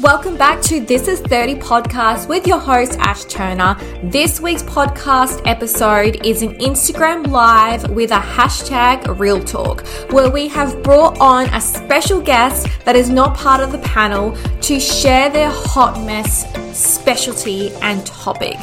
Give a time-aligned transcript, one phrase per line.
[0.00, 3.74] Welcome back to This is 30 podcast with your host, Ash Turner.
[4.04, 10.46] This week's podcast episode is an Instagram live with a hashtag Real Talk, where we
[10.46, 15.30] have brought on a special guest that is not part of the panel to share
[15.30, 16.46] their hot mess
[16.78, 18.56] specialty and topic.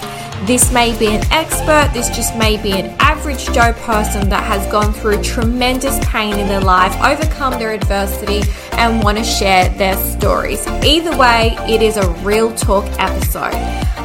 [0.45, 4.71] This may be an expert, this just may be an average Joe person that has
[4.71, 9.97] gone through tremendous pain in their life, overcome their adversity, and want to share their
[9.97, 10.67] stories.
[10.67, 13.55] Either way, it is a real talk episode.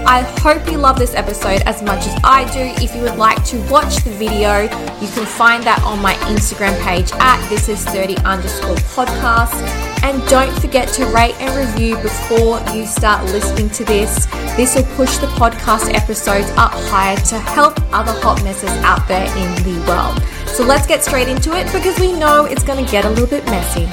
[0.06, 2.82] I hope you love this episode as much as I do.
[2.82, 6.80] If you would like to watch the video, you can find that on my Instagram
[6.82, 9.89] page at this is 30 underscore podcast.
[10.02, 14.26] And don't forget to rate and review before you start listening to this.
[14.56, 19.26] This will push the podcast episodes up higher to help other hot messes out there
[19.36, 20.22] in the world.
[20.48, 23.26] So let's get straight into it because we know it's going to get a little
[23.26, 23.88] bit messy.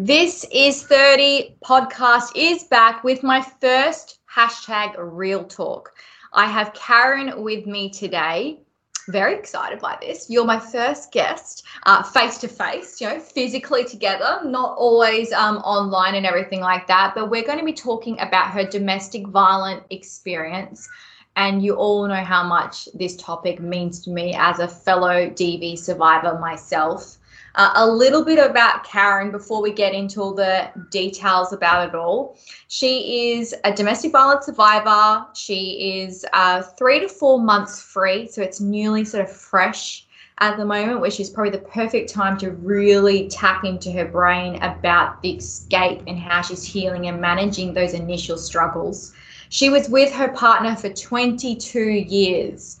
[0.00, 5.92] This is 30 podcast is back with my first hashtag real talk.
[6.32, 8.60] I have Karen with me today.
[9.08, 10.28] Very excited by this.
[10.28, 11.64] You're my first guest,
[12.12, 17.14] face to face, you know, physically together, not always um, online and everything like that.
[17.14, 20.88] But we're going to be talking about her domestic violent experience.
[21.36, 25.78] And you all know how much this topic means to me as a fellow DV
[25.78, 27.17] survivor myself.
[27.58, 31.92] Uh, a little bit about Karen before we get into all the details about it
[31.92, 32.38] all.
[32.68, 35.26] She is a domestic violence survivor.
[35.34, 40.06] She is uh, three to four months free, so it's newly sort of fresh
[40.38, 44.62] at the moment, which is probably the perfect time to really tap into her brain
[44.62, 49.12] about the escape and how she's healing and managing those initial struggles.
[49.48, 52.78] She was with her partner for 22 years.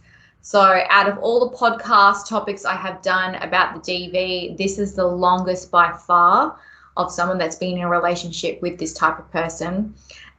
[0.50, 4.94] So, out of all the podcast topics I have done about the DV, this is
[4.94, 6.56] the longest by far
[6.96, 9.94] of someone that's been in a relationship with this type of person.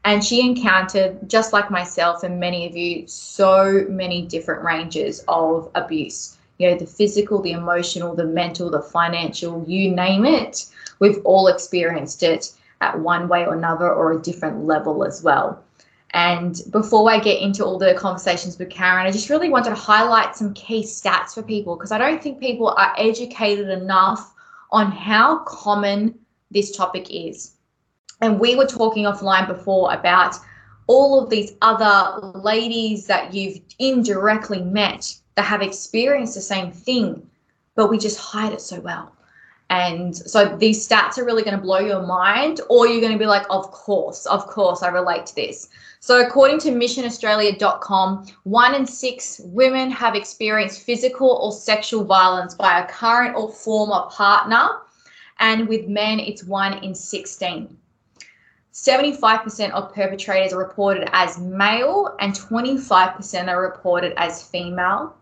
[0.06, 5.70] And she encountered, just like myself and many of you, so many different ranges of
[5.76, 6.40] abuse.
[6.58, 10.66] You know, the physical, the emotional, the mental, the financial, you name it.
[10.98, 12.52] We've all experienced it
[12.82, 15.64] at one way or another or a different level as well.
[16.12, 19.76] And before I get into all the conversations with Karen, I just really wanted to
[19.76, 24.34] highlight some key stats for people because I don't think people are educated enough
[24.72, 26.18] on how common
[26.50, 27.54] this topic is.
[28.22, 30.36] And we were talking offline before about
[30.88, 37.30] all of these other ladies that you've indirectly met that have experienced the same thing,
[37.76, 39.12] but we just hide it so well.
[39.70, 43.20] And so these stats are really going to blow your mind, or you're going to
[43.20, 45.70] be like, of course, of course, I relate to this.
[46.00, 52.80] So, according to missionaustralia.com, one in six women have experienced physical or sexual violence by
[52.80, 54.70] a current or former partner.
[55.38, 57.78] And with men, it's one in 16.
[58.74, 65.16] 75% of perpetrators are reported as male, and 25% are reported as female.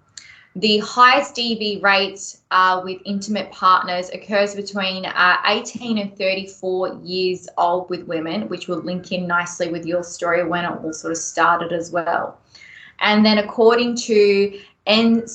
[0.57, 7.47] The highest DV rates uh, with intimate partners occurs between uh, 18 and 34 years
[7.59, 11.11] old with women, which will link in nicely with your story when it all sort
[11.11, 12.39] of started as well.
[13.01, 15.33] And then, according to ncadv.org,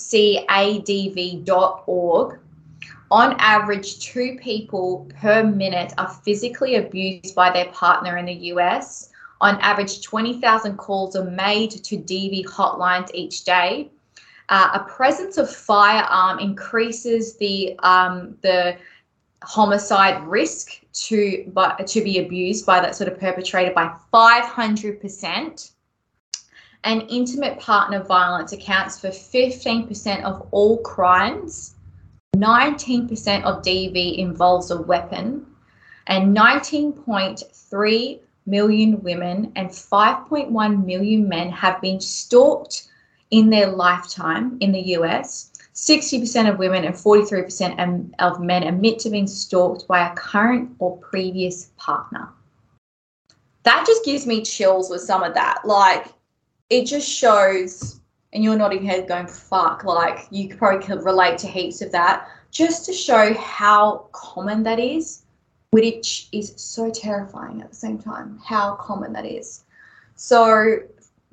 [3.13, 9.11] on average, two people per minute are physically abused by their partner in the US.
[9.41, 13.89] On average, 20,000 calls are made to DV hotlines each day
[14.53, 18.77] uh, a presence of firearm increases the um, the
[19.43, 25.73] homicide risk to but to be abused by that sort of perpetrator by 500%.
[26.85, 31.77] And intimate partner violence accounts for 15% of all crimes.
[32.37, 35.47] 19% of DV involves a weapon,
[36.09, 42.89] and 19.3 million women and 5.1 million men have been stalked
[43.33, 49.11] in their lifetime in the US, 60% of women and 43% of men admit to
[49.11, 52.29] being stalked by a current or previous partner.
[53.65, 55.63] That just gives me chills with some of that.
[55.65, 56.09] Like,
[56.69, 58.01] it just shows,
[58.33, 62.29] and you're nodding head going, fuck, like, you probably could relate to heaps of that,
[62.51, 65.23] just to show how common that is,
[65.71, 69.65] which is so terrifying at the same time, how common that is.
[70.17, 70.81] So,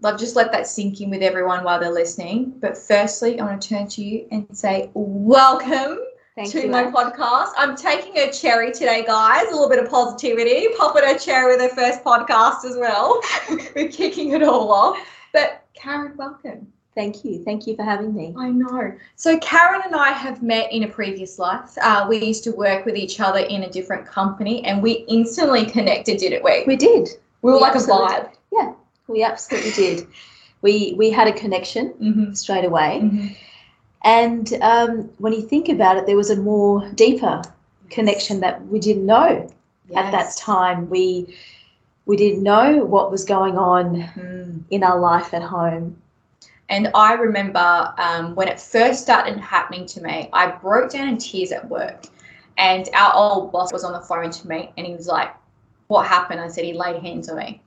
[0.04, 2.54] I've just let that sink in with everyone while they're listening.
[2.60, 6.00] But firstly, I want to turn to you and say welcome
[6.36, 7.52] Thank to you, my podcast.
[7.58, 9.48] I'm taking a cherry today, guys.
[9.50, 10.68] A little bit of positivity.
[10.78, 13.22] Popping a cherry with her first podcast as well.
[13.76, 14.98] We're kicking it all off.
[15.34, 16.72] But Karen, welcome.
[16.96, 17.44] Thank you.
[17.44, 18.34] Thank you for having me.
[18.38, 18.94] I know.
[19.16, 21.78] So Karen and I have met in a previous life.
[21.82, 25.66] Uh, we used to work with each other in a different company, and we instantly
[25.66, 26.64] connected, didn't we?
[26.66, 27.10] We did.
[27.42, 28.32] We were we like a vibe.
[28.52, 28.74] Yeah,
[29.10, 30.08] we absolutely did.
[30.62, 32.34] We we had a connection Mm-hmm.
[32.34, 33.28] straight away, Mm-hmm.
[34.04, 37.42] and um, when you think about it, there was a more deeper
[37.90, 39.50] connection that we didn't know
[39.96, 40.90] at that time.
[40.90, 41.36] We
[42.06, 43.86] we didn't know what was going on
[44.16, 44.64] Mm.
[44.70, 46.02] in our life at home.
[46.70, 51.18] And I remember um, when it first started happening to me, I broke down in
[51.18, 52.06] tears at work.
[52.58, 55.34] And our old boss was on the phone to me and he was like,
[55.88, 56.40] What happened?
[56.42, 57.62] I said, He laid hands on me.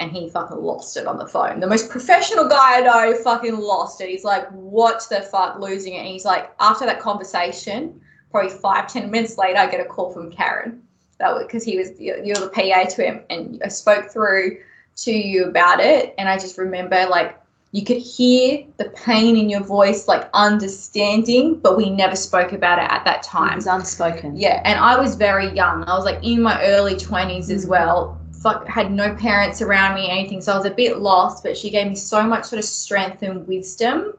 [0.00, 1.60] And he fucking lost it on the phone.
[1.60, 4.08] The most professional guy I know fucking lost it.
[4.08, 5.98] He's like, What the fuck, losing it?
[5.98, 8.00] And he's like, After that conversation,
[8.30, 10.82] probably five, ten minutes later, I get a call from Karen.
[11.18, 13.22] That was because he was, you're the PA to him.
[13.30, 14.58] And I spoke through
[14.96, 16.12] to you about it.
[16.18, 17.38] And I just remember, like,
[17.70, 22.78] you could hear the pain in your voice, like understanding, but we never spoke about
[22.78, 23.52] it at that time.
[23.52, 24.36] It was unspoken.
[24.36, 25.84] Yeah, and I was very young.
[25.84, 27.70] I was like in my early 20s as Mhm.
[27.70, 28.18] well.
[28.44, 30.42] Fuck, had no parents around me, anything.
[30.42, 33.22] So I was a bit lost, but she gave me so much sort of strength
[33.22, 34.12] and wisdom.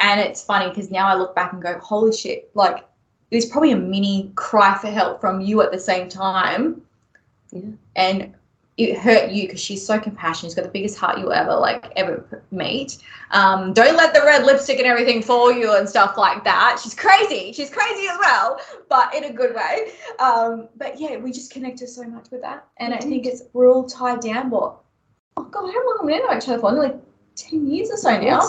[0.00, 2.84] And it's funny because now I look back and go, holy shit, like
[3.30, 6.80] it was probably a mini cry for help from you at the same time.
[7.52, 7.70] Yeah.
[7.96, 8.34] And
[8.76, 10.50] it hurt you because she's so compassionate.
[10.50, 12.98] She's got the biggest heart you'll ever like ever meet.
[13.30, 16.80] Um, don't let the red lipstick and everything fool you and stuff like that.
[16.82, 17.52] She's crazy.
[17.52, 19.92] She's crazy as well, but in a good way.
[20.18, 23.70] Um, but yeah, we just connected so much with that, and I think it's we're
[23.70, 24.50] all tied down.
[24.50, 24.76] What?
[25.36, 26.72] Oh God, how long have we known each other for?
[26.72, 26.96] Like
[27.36, 28.40] ten years or so now.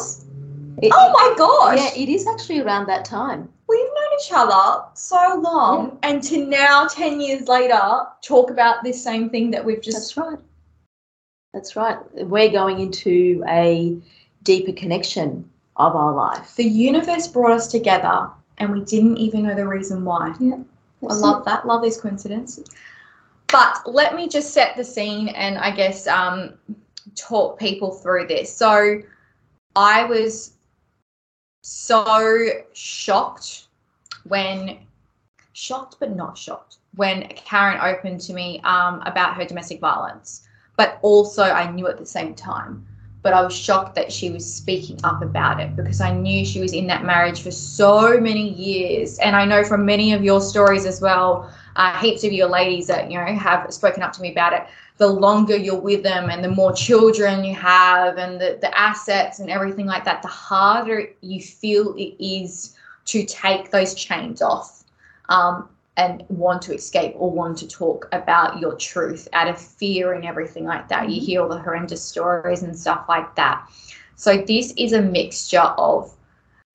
[0.81, 1.95] It- Oh my gosh.
[1.95, 3.48] Yeah, it is actually around that time.
[3.67, 9.03] We've known each other so long, and to now, 10 years later, talk about this
[9.03, 10.15] same thing that we've just.
[10.15, 10.39] That's right.
[11.53, 11.97] That's right.
[12.13, 13.97] We're going into a
[14.44, 16.56] deeper connection of our life.
[16.56, 20.35] The universe brought us together, and we didn't even know the reason why.
[20.39, 20.57] yeah
[21.07, 21.65] I love that.
[21.65, 22.67] Love these coincidences.
[23.47, 26.53] But let me just set the scene and I guess um,
[27.15, 28.56] talk people through this.
[28.56, 29.01] So
[29.75, 30.54] I was
[31.67, 33.65] so shocked
[34.25, 34.77] when,
[35.53, 40.47] shocked but not shocked, when Karen opened to me um, about her domestic violence.
[40.77, 42.85] But also, I knew at the same time.
[43.23, 46.59] But I was shocked that she was speaking up about it because I knew she
[46.59, 49.17] was in that marriage for so many years.
[49.17, 52.85] And I know from many of your stories as well, uh, heaps of your ladies
[52.88, 54.67] that you know have spoken up to me about it.
[54.97, 59.39] The longer you're with them, and the more children you have, and the the assets
[59.39, 62.75] and everything like that, the harder you feel it is
[63.06, 64.83] to take those chains off.
[65.30, 70.13] Um, and want to escape or want to talk about your truth out of fear
[70.13, 71.09] and everything like that.
[71.09, 71.25] You Mhm.
[71.25, 73.65] hear all the horrendous stories and stuff like that.
[74.15, 76.13] So this is a mixture of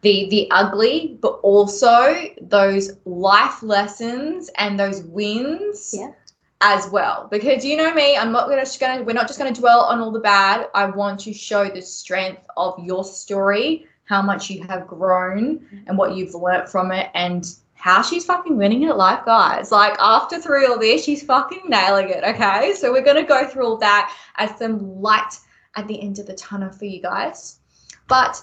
[0.02, 6.12] the the ugly, but also those life lessons and those wins Yeah.
[6.60, 7.28] As well.
[7.30, 10.00] Because you know me, I'm not gonna just gonna we're not just gonna dwell on
[10.00, 10.68] all the bad.
[10.74, 15.96] I want to show the strength of your story, how much you have grown and
[15.96, 19.72] what you've learnt from it and how she's fucking winning at life, guys.
[19.72, 22.22] Like after through all this, she's fucking nailing it.
[22.24, 25.38] Okay, so we're gonna go through all that as some light
[25.76, 27.58] at the end of the tunnel for you guys.
[28.06, 28.42] But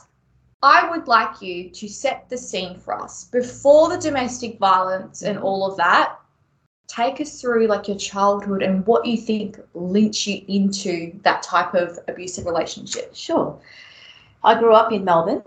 [0.63, 5.37] I would like you to set the scene for us before the domestic violence and
[5.37, 5.45] mm-hmm.
[5.45, 6.18] all of that.
[6.87, 11.73] Take us through like your childhood and what you think links you into that type
[11.73, 13.13] of abusive relationship.
[13.13, 13.59] Sure.
[14.44, 15.44] I grew up in Melbourne.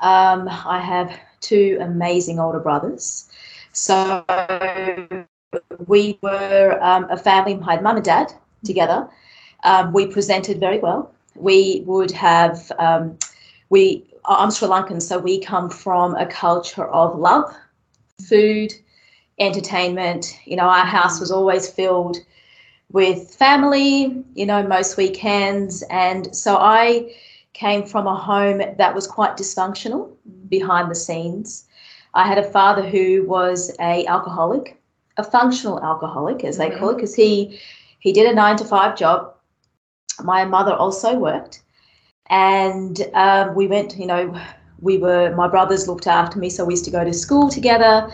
[0.00, 3.30] Um, I have two amazing older brothers.
[3.72, 4.24] So
[5.86, 8.32] we were um, a family, my mum and dad
[8.64, 9.08] together.
[9.64, 11.12] Um, we presented very well.
[11.36, 13.18] We would have, um,
[13.68, 17.54] we, I'm Sri Lankan, so we come from a culture of love,
[18.28, 18.72] food,
[19.40, 20.38] entertainment.
[20.44, 22.18] You know, our house was always filled
[22.92, 25.82] with family, you know, most weekends.
[25.90, 27.14] And so I
[27.52, 30.12] came from a home that was quite dysfunctional
[30.48, 31.66] behind the scenes.
[32.14, 34.80] I had a father who was a alcoholic,
[35.16, 37.58] a functional alcoholic, as they call it, because he
[38.00, 39.34] he did a nine to five job.
[40.22, 41.62] My mother also worked,
[42.28, 43.96] and um, we went.
[43.96, 44.40] You know,
[44.80, 48.10] we were my brothers looked after me, so we used to go to school together,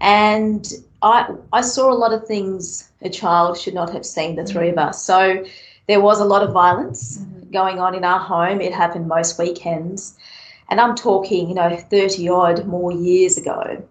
[0.00, 0.72] and
[1.02, 4.36] I I saw a lot of things a child should not have seen.
[4.36, 5.44] The three of us, so
[5.86, 7.18] there was a lot of violence
[7.52, 8.60] going on in our home.
[8.60, 10.16] It happened most weekends.
[10.68, 13.82] And I'm talking, you know, 30 odd more years ago.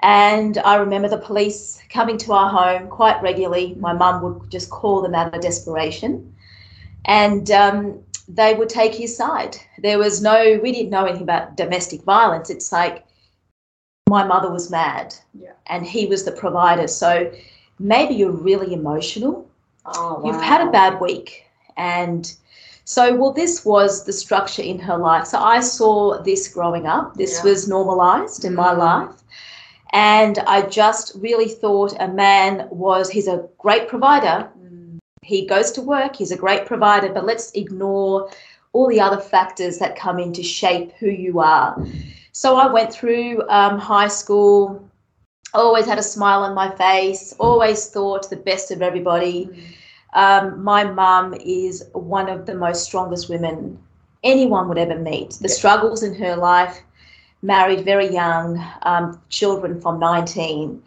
[0.00, 3.76] And I remember the police coming to our home quite regularly.
[3.78, 6.34] My mum would just call them out of desperation.
[7.04, 9.56] And um, they would take his side.
[9.78, 12.48] There was no, we didn't know anything about domestic violence.
[12.48, 13.04] It's like
[14.08, 15.52] my mother was mad Yeah.
[15.66, 16.88] and he was the provider.
[16.88, 17.30] So
[17.78, 19.46] maybe you're really emotional.
[19.86, 21.44] Oh, You've had a bad week.
[21.76, 22.30] And
[22.84, 25.26] so, well, this was the structure in her life.
[25.26, 27.14] So I saw this growing up.
[27.14, 27.50] This Yeah.
[27.50, 28.78] was normalized in my Mm.
[28.78, 29.22] life.
[29.92, 34.98] And I just really thought a man was, he's a great provider, Mm.
[35.22, 38.28] he goes to work, he's a great provider, but let's ignore
[38.74, 41.76] all the other factors that come in to shape who you are.
[42.38, 44.88] So I went through um, high school,
[45.54, 49.50] always had a smile on my face, always thought the best of everybody.
[50.14, 53.78] Um, my mum is one of the most strongest women
[54.22, 55.30] anyone would ever meet.
[55.40, 56.82] The struggles in her life,
[57.42, 60.82] married very young, um, children from 19,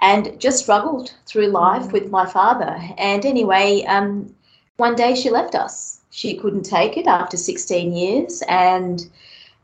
[0.00, 1.92] and just struggled through life Mm.
[1.92, 2.78] with my father.
[2.98, 4.34] And anyway, um,
[4.76, 6.00] one day she left us.
[6.10, 9.06] She couldn't take it after 16 years, and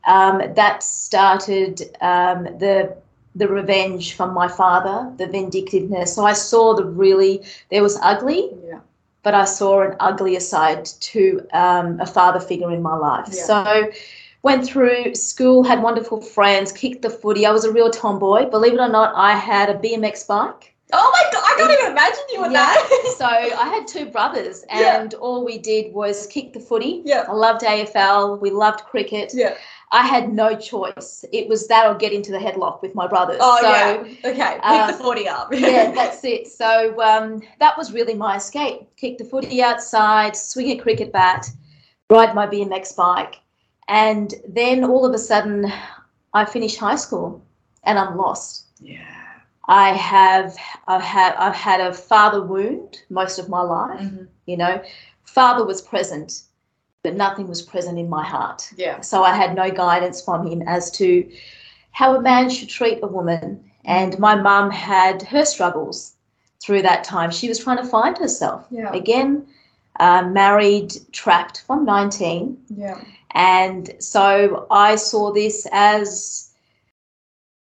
[0.06, 2.96] um, that started um, the
[3.34, 6.14] the revenge from my father, the vindictiveness.
[6.14, 8.80] So I saw the really there was ugly, Yeah.
[9.22, 13.26] but I saw an uglier side to um, a father figure in my life.
[13.30, 13.42] Yeah.
[13.44, 13.90] So
[14.42, 17.44] went through school, had wonderful friends, kicked the footy.
[17.44, 18.48] I was a real tomboy.
[18.48, 20.72] Believe it or not, I had a BMX bike.
[20.92, 22.64] Oh my god, I can't even imagine you with Yeah.
[22.72, 23.14] that.
[23.18, 25.00] So I had two brothers, Yeah.
[25.00, 27.02] and all we did was kick the footy.
[27.04, 27.25] Yeah.
[27.28, 28.40] I loved AFL.
[28.40, 29.32] We loved cricket.
[29.34, 29.56] yeah.
[29.97, 31.25] I had no choice.
[31.33, 33.38] It was that or get into the headlock with my brothers.
[33.41, 34.31] Oh so, yeah.
[34.31, 34.53] Okay.
[34.55, 35.49] Pick uh, the forty up.
[35.55, 36.49] yeah, that's it.
[36.49, 38.81] So um, that was really my escape.
[38.97, 41.47] Kick the footy outside, swing a cricket bat,
[42.11, 43.37] ride my BMX bike,
[43.88, 45.73] and then all of a sudden,
[46.35, 47.43] I finish high school,
[47.85, 48.67] and I'm lost.
[48.81, 49.12] yeah.
[49.69, 54.00] I have, I've had, I've had a father wound most of my life.
[54.00, 54.29] Mhm.
[54.45, 54.81] You know,
[55.25, 56.43] father was present,
[57.06, 58.68] but nothing was present in my heart.
[58.76, 59.00] Yeah.
[59.00, 61.30] So I had no guidance from him as to
[61.92, 63.62] how a man should treat a woman.
[63.84, 66.14] And my mum had her struggles
[66.60, 67.30] through that time.
[67.30, 68.66] She was trying to find herself.
[68.72, 68.92] Yeah.
[68.92, 69.46] Again,
[70.00, 72.58] uh, married, trapped from 19.
[72.75, 73.00] Yeah.
[73.30, 76.50] And so I saw this as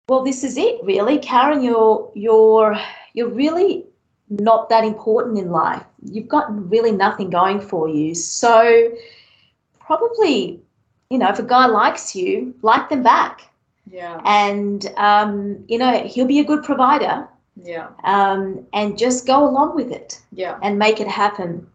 [0.08, 1.18] well, this is it really.
[1.18, 2.78] Karen, you're you're
[3.12, 3.84] you're really
[4.30, 5.84] not that important in life.
[6.02, 8.14] You've got really nothing going for you.
[8.14, 8.90] So
[9.86, 10.60] probably,
[11.10, 13.42] you know, if a guy likes you, like them back.
[13.90, 14.20] Yeah.
[14.24, 17.28] And um, you know, he'll be a good provider.
[17.62, 17.88] Yeah.
[18.04, 20.58] Um, and just go along with it Yeah.
[20.62, 21.66] and make it happen.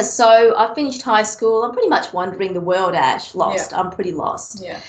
[0.00, 1.62] So I finished high school.
[1.62, 3.34] I'm pretty much wandering the world, Ash.
[3.34, 3.72] Lost.
[3.72, 4.62] I'm pretty lost.
[4.62, 4.80] Yeah.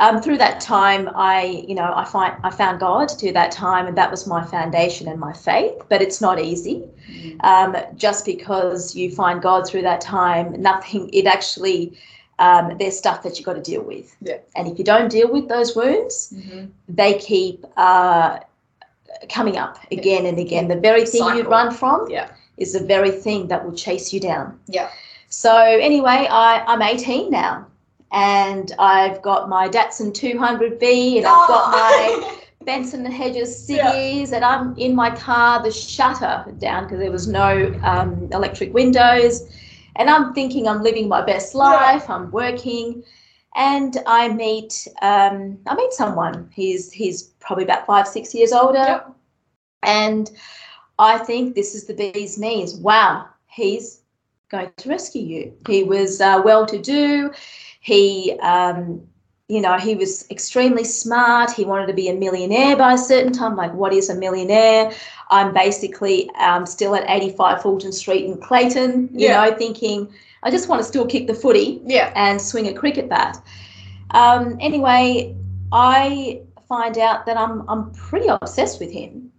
[0.00, 3.86] Um, through that time, I, you know, I find I found God through that time,
[3.86, 5.74] and that was my foundation and my faith.
[5.90, 6.82] But it's not easy.
[7.10, 7.44] Mm.
[7.44, 11.10] Um, just because you find God through that time, nothing.
[11.12, 11.98] It actually,
[12.38, 14.16] um, there's stuff that you've got to deal with.
[14.22, 14.38] Yeah.
[14.56, 16.70] And if you don't deal with those wounds, Mhm.
[16.88, 18.38] they keep uh,
[19.28, 20.68] coming up again and again.
[20.68, 21.50] The very thing you Cycle.
[21.50, 22.28] run from Yeah.
[22.56, 24.58] is the very thing that will chase you down.
[24.66, 24.88] Yeah.
[25.28, 27.66] So anyway, I, I'm 18 now,
[28.12, 34.36] and I've got my Datsun 200B, and I've got my Benson and Hedges Yeah.
[34.36, 39.48] and I'm in my car, the shutter down because there was no um, electric windows,
[39.96, 42.08] and I'm thinking I'm living my best life.
[42.10, 43.02] I'm working,
[43.54, 46.50] and I meet um, I meet someone.
[46.52, 49.04] He's he's probably about five six years older,
[49.82, 50.30] and
[50.98, 52.76] I think this is the bee's knees.
[52.76, 54.02] Wow, he's
[54.50, 55.52] going to rescue you.
[55.66, 57.32] He was uh, well to do.
[57.80, 59.00] He, um,
[59.48, 61.50] you know, he was extremely smart.
[61.50, 63.56] He wanted to be a millionaire by a certain time.
[63.56, 64.92] Like, what is a millionaire?
[65.30, 69.44] I'm basically um, still at 85 Fulton Street in Clayton, you Yeah.
[69.46, 72.12] know, thinking, I just want to still kick the footy Yeah.
[72.14, 73.42] and swing a cricket bat.
[74.12, 75.34] Um, anyway,
[75.72, 79.32] I find out that I'm I'm pretty obsessed with him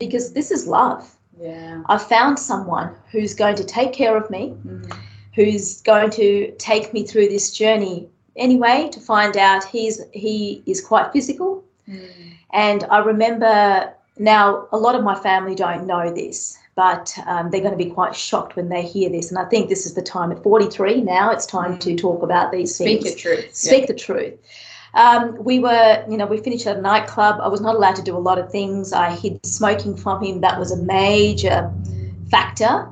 [0.00, 1.14] because this is love.
[1.40, 1.82] Yeah.
[1.86, 4.92] I've found someone who's going to take care of me, Mm.
[5.38, 8.08] Who's going to take me through this journey.
[8.34, 12.08] Anyway, to find out he's he is quite physical, Mm.
[12.52, 17.60] and I remember now a lot of my family don't know this, but um, they're
[17.66, 19.30] going to be quite shocked when they hear this.
[19.30, 21.30] And I think this is the time at 43 now.
[21.30, 23.54] It's time to talk about these Speak things your truth.
[23.54, 24.34] speak the truth.
[24.94, 27.40] Um, we were, you know, we finished at a nightclub.
[27.40, 28.92] I was not allowed to do a lot of things.
[28.92, 30.40] I hid smoking from him.
[30.40, 31.72] That was a major
[32.30, 32.88] factor.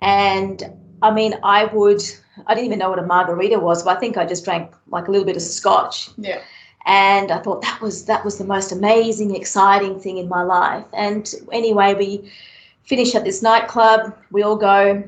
[0.00, 0.62] And
[1.04, 2.02] I mean, I would,
[2.46, 5.06] I didn't even know what a margarita was, but I think I just drank like
[5.08, 6.08] a little bit of scotch.
[6.16, 6.40] Yeah.
[6.86, 10.84] And I thought that was that was the most amazing, exciting thing in my life.
[10.92, 12.32] And anyway, we
[12.82, 14.16] finish at this nightclub.
[14.30, 15.04] We all go.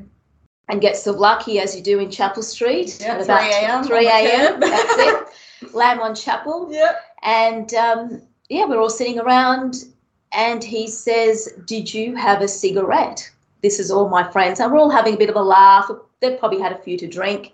[0.69, 2.99] and get souvlaki as you do in Chapel Street.
[3.01, 3.85] Yeah, at 3 a.m.
[3.85, 4.61] 3 a.m.
[4.61, 5.73] That's it.
[5.75, 6.69] Land on Chapel.
[6.71, 6.95] Yeah.
[7.23, 9.85] And um, yeah, we're all sitting around,
[10.33, 13.31] and he says, Did you have a cigarette?
[13.67, 14.61] This is all my friends.
[14.61, 15.91] And we're all having a bit of a laugh.
[16.21, 17.53] They've probably had a few to drink.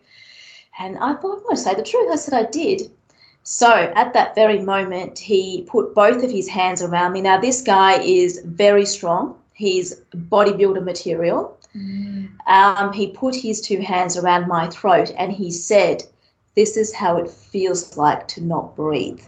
[0.78, 2.10] And I thought, I'm going to say the truth.
[2.12, 2.82] I said, I did.
[3.44, 7.22] So at that very moment, he put both of his hands around me.
[7.22, 11.58] Now, this guy is very strong, he's bodybuilder material.
[12.46, 16.02] Um, he put his two hands around my throat and he said,
[16.56, 19.24] This is how it feels like to not breathe.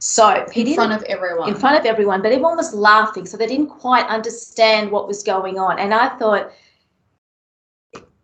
[0.00, 1.50] So he In front of everyone.
[1.50, 5.22] in front of everyone, but everyone was laughing, so they didn't quite understand what was
[5.22, 5.78] going on.
[5.78, 6.50] And I thought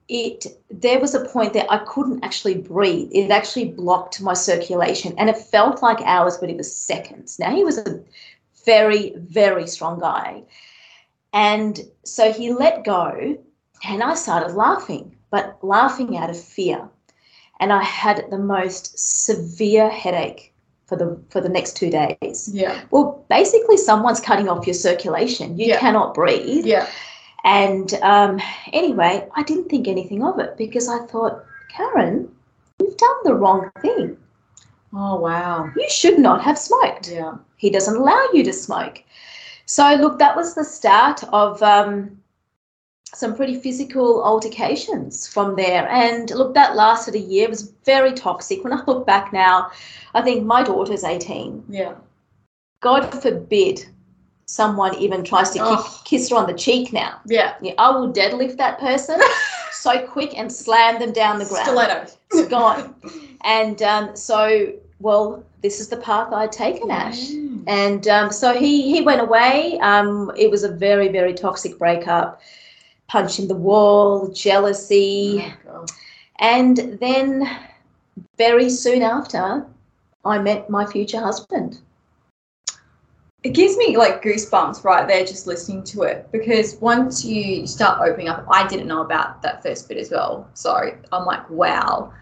[0.09, 3.11] it there was a point that I couldn't actually breathe.
[3.13, 7.39] It actually blocked my circulation, and it felt like hours, but it was seconds.
[7.39, 8.01] Now he was a
[8.65, 10.45] very, very strong guy.
[11.35, 13.37] And so he let go,
[13.85, 16.89] and I started laughing, but laughing out of fear.
[17.61, 20.55] And I had the most severe headache
[20.87, 22.49] for the for the next two days.
[22.53, 22.81] yeah.
[22.91, 25.59] Well, basically, someone's cutting off your circulation.
[25.59, 25.81] You Yeah.
[25.81, 26.65] cannot breathe.
[26.67, 26.89] Yeah.
[27.45, 28.41] And um,
[28.73, 32.29] anyway, I didn't think anything of it because I thought, Karen,
[32.81, 34.17] you've done the wrong thing.
[34.93, 35.69] Oh wow.
[35.77, 37.11] You should not have smoked.
[37.11, 37.35] Yeah.
[37.57, 39.03] He doesn't allow you to smoke.
[39.67, 42.17] So, look, that was the start of um,
[43.17, 45.89] some pretty physical altercations from there.
[45.89, 47.45] And look, that lasted a year.
[47.45, 48.63] It was very toxic.
[48.63, 49.71] When I look back now,
[50.15, 51.65] I think my daughter's 18.
[51.69, 51.95] Yeah.
[52.81, 53.87] God forbid
[54.47, 55.77] someone even tries to Oh.
[55.77, 57.21] kick, kiss her on the cheek now.
[57.27, 57.55] Yeah.
[57.61, 59.21] Yeah, I will deadlift that person
[59.73, 61.67] so quick and slam them down the ground.
[61.67, 62.07] Stiletto.
[62.33, 62.95] It's gone.
[63.45, 67.31] And um, so, well, this is the path I'd taken, Ash.
[67.31, 67.65] Mm.
[67.67, 69.79] And um, so he he went away.
[69.81, 72.41] Um, it was a very very toxic breakup,
[73.09, 75.53] punch in the wall, jealousy,
[76.39, 77.49] and then
[78.37, 79.67] very soon after,
[80.25, 81.81] I met my future husband.
[83.47, 88.01] it gives me like goosebumps right there just listening to it because once you start
[88.01, 90.49] opening up i didn't know about that first bit as well.
[90.55, 92.13] So i'm like wow.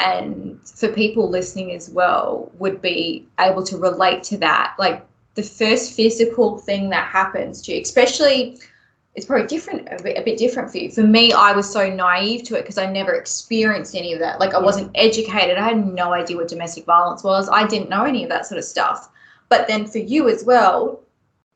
[0.00, 4.74] And for people listening as well would be able to relate to that.
[4.78, 8.58] Like the first physical thing that happens to you especially
[9.14, 10.90] it's probably different a bit, a bit different for you.
[10.90, 14.40] For me i was so naive to it because i never experienced any of that.
[14.40, 15.56] Like i wasn't educated.
[15.56, 17.48] I had no idea what domestic violence was.
[17.48, 19.10] I didn't know any of that sort of stuff.
[19.48, 21.03] But then for you as well,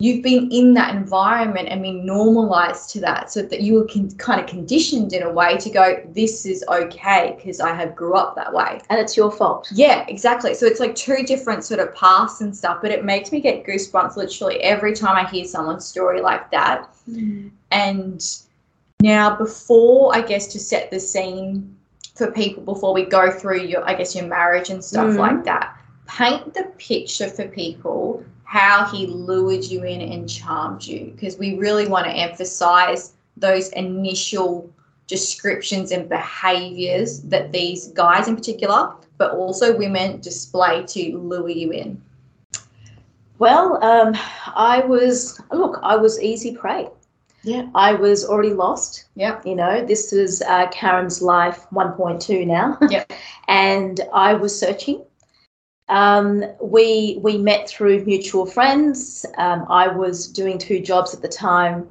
[0.00, 4.12] you've been in that environment and been normalized to that so that you were con-
[4.12, 8.14] kind of conditioned in a way to go, this is okay because I have grew
[8.14, 8.80] up that way.
[8.90, 9.68] And it's your fault.
[9.72, 10.54] Yeah, exactly.
[10.54, 13.66] So it's like two different sort of paths and stuff, but it makes me get
[13.66, 16.88] goosebumps literally every time I hear someone's story like that.
[17.72, 18.24] And
[19.02, 21.74] now, before I guess to set the scene
[22.14, 25.18] for people, before we go through your, I guess, your marriage and stuff Mhm.
[25.18, 31.12] like that, paint the picture for people how he lured you in and charmed you,
[31.14, 34.72] because we really want to emphasize those initial
[35.06, 41.72] descriptions and behaviors that these guys in particular, but also women display to lure you
[41.72, 42.00] in.
[43.38, 44.16] Well, um,
[44.56, 45.78] I was look.
[45.82, 46.88] I was easy prey.
[47.42, 47.68] Yeah.
[47.74, 49.04] I was already lost.
[49.14, 49.42] Yeah.
[49.44, 52.78] You know, this is uh, Karen's life 1.2 now.
[52.88, 53.04] Yeah.
[53.48, 55.04] and I was searching.
[55.88, 59.24] Um, we we met through mutual friends.
[59.38, 61.88] Um, I was doing two jobs at the time,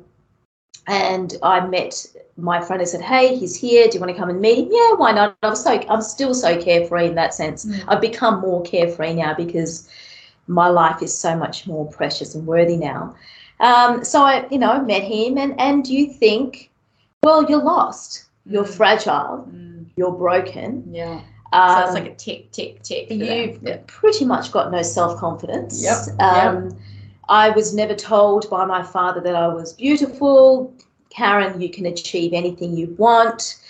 [0.87, 2.05] and I met
[2.37, 3.87] my friend and said, "Hey, he's here.
[3.87, 5.35] Do you want to come and meet him?" Yeah, why not?
[5.43, 7.65] I'm so I'm still so carefree in that sense.
[7.65, 7.83] Mm.
[7.87, 9.89] I've become more carefree now because
[10.47, 13.15] my life is so much more precious and worthy now.
[13.59, 16.69] Um, so I, you know, met him, and and you think,
[17.23, 18.77] well, you're lost, you're Mm.
[18.77, 20.83] fragile, Mm, you're broken.
[20.91, 21.19] yeah.
[21.57, 23.07] Um, So it's like a tick, tick, tick.
[23.09, 25.83] you've pretty much got no self confidence.
[25.83, 26.77] Yep, Um,
[27.29, 30.73] I was never told by my father that I was beautiful.
[31.09, 33.61] Karen, you can achieve anything you want.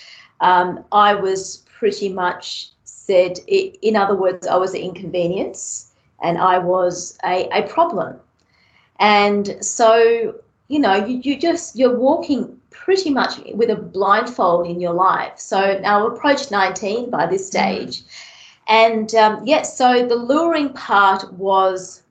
[0.41, 6.57] Um, I was pretty much said, in other words, I was an inconvenience and I
[6.57, 8.19] was a, a problem.
[8.99, 10.35] And so,
[10.67, 12.56] you know, you, you just, you're walking
[12.87, 15.33] pretty much with a blindfold in your life.
[15.37, 18.03] So now I've approached 19 by this stage.
[18.69, 22.03] And um, yes, so the luring part was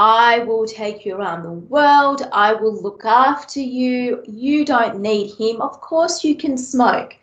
[0.00, 2.28] I will take you around the world.
[2.32, 4.24] I will look after you.
[4.26, 5.60] You don't need him.
[5.62, 7.14] Of course, you can smoke.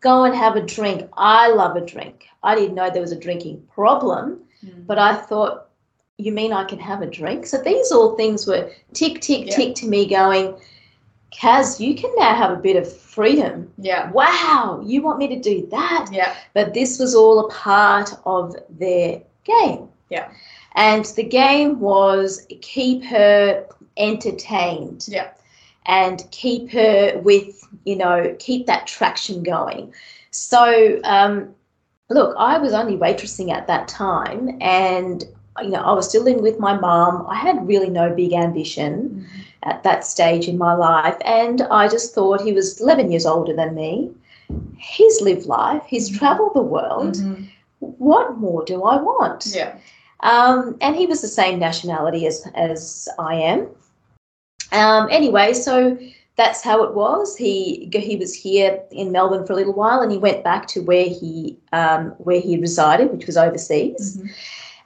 [0.00, 1.08] Go and have a drink.
[1.16, 2.26] I love a drink.
[2.42, 4.86] I didn't know there was a drinking problem, Mm.
[4.86, 5.68] but I thought,
[6.18, 7.46] you mean I can have a drink?
[7.46, 9.56] So these all things were tick, tick, Yeah.
[9.56, 10.54] tick to me going,
[11.30, 13.72] Kaz, you can now have a bit of freedom.
[13.78, 14.10] Yeah.
[14.10, 16.08] Wow, you want me to do that?
[16.12, 16.34] Yeah.
[16.54, 19.88] But this was all a part of their game.
[20.08, 20.30] Yeah.
[20.74, 23.66] And the game was keep her
[23.96, 25.06] entertained.
[25.08, 25.30] Yeah.
[25.86, 29.92] And keep her with, you know, keep that traction going.
[30.30, 31.54] So, um,
[32.10, 35.24] look, I was only waitressing at that time and
[35.62, 37.26] you know, I was still living with my mom.
[37.28, 39.26] I had really no big ambition
[39.64, 41.16] at that stage in my life.
[41.24, 44.10] And I just thought he was 11 years older than me.
[44.78, 46.18] He's lived life, he's Mhm.
[46.18, 47.16] traveled the world.
[47.16, 47.48] Mhm.
[47.80, 49.46] What more do I want?
[49.46, 49.74] Yeah.
[50.20, 53.68] Um, and he was the same nationality as, as I am.
[54.72, 55.96] Um, anyway, so
[56.36, 57.36] that's how it was.
[57.36, 60.80] He he was here in Melbourne for a little while, and he went back to
[60.80, 64.16] where he um, where he resided, which was overseas.
[64.16, 64.30] Mhm.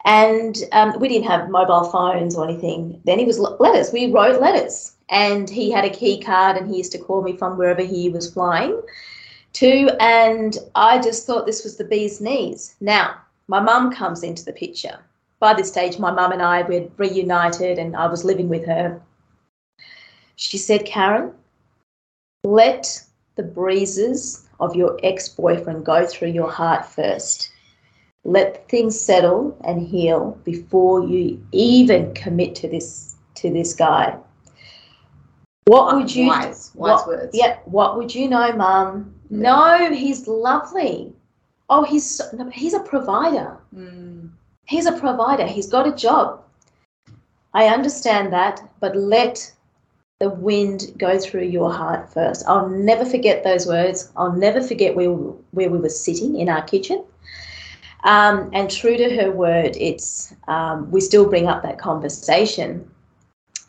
[0.04, 3.00] And um, we didn't have mobile phones or anything.
[3.04, 3.92] Then he was letters.
[3.92, 7.36] We wrote letters, and he had a key card, and he used to call me
[7.36, 8.80] from wherever he was flying
[9.54, 9.90] to.
[10.00, 12.76] And I just thought this was the bee's knees.
[12.80, 13.14] Now,
[13.48, 14.98] my mum comes into the picture.
[15.40, 19.00] By this stage, my mum and I were reunited, and I was living with her.
[20.36, 21.32] She said, Karen,
[22.44, 23.02] let
[23.36, 27.50] the breezes of your ex boyfriend go through your heart first.
[28.24, 34.16] Let things settle and heal before you even commit to this to this guy.
[35.66, 37.30] What would you wise, wise what- words?
[37.34, 39.14] Yeah, what would you know, Mum?
[39.30, 41.12] No, he's lovely.
[41.68, 42.20] Oh, he's
[42.52, 43.56] he's a provider.
[43.74, 44.30] Mm.
[44.66, 45.46] He's a provider.
[45.46, 46.42] He's got a job.
[47.52, 49.52] I understand that, but let
[50.20, 52.44] the wind go through your heart first.
[52.46, 54.10] I'll never forget those words.
[54.16, 57.04] I'll never forget where we, where we were sitting in our kitchen.
[58.04, 62.88] Um, and true to her word, it's um, we still bring up that conversation.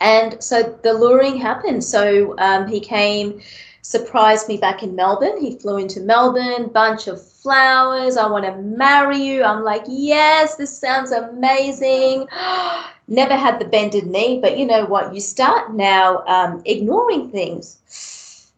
[0.02, 1.84] And so the luring happened.
[1.84, 3.42] So um, he came,
[3.82, 5.40] surprised me back in Melbourne.
[5.40, 8.18] He flew into Melbourne, bunch of flowers.
[8.18, 9.44] I want to marry you.
[9.44, 12.28] I'm like, yes, this sounds amazing.
[13.08, 15.14] Never had the bended knee, but you know what?
[15.14, 18.52] You start now um, ignoring things.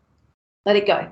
[0.65, 1.07] Let it go.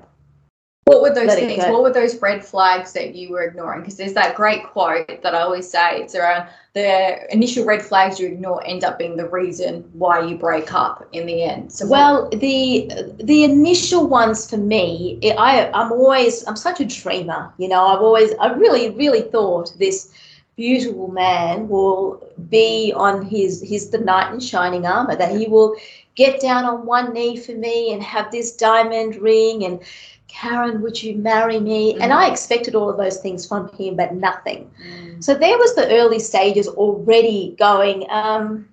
[0.86, 1.64] What were those things?
[1.64, 1.72] go.
[1.72, 3.80] What were those red flags that you were ignoring?
[3.80, 6.00] Because there's that great quote that I always say.
[6.00, 10.36] It's around the initial red flags you ignore end up being the reason why you
[10.36, 11.72] break up in the end.
[11.72, 16.84] So what- Well, the the initial ones for me, I I'm always I'm such a
[16.84, 17.52] dreamer.
[17.58, 20.12] You know, I've always I really really thought this
[20.56, 25.74] beautiful man will be on his his the knight in shining armor that he will
[26.14, 29.80] get down on one knee for me and have this diamond ring and
[30.28, 31.94] Karen, would you marry me?
[32.00, 34.70] And I expected all of those things from him, but nothing.
[34.82, 35.24] Mm.
[35.24, 38.68] So there was the early stages already going, um,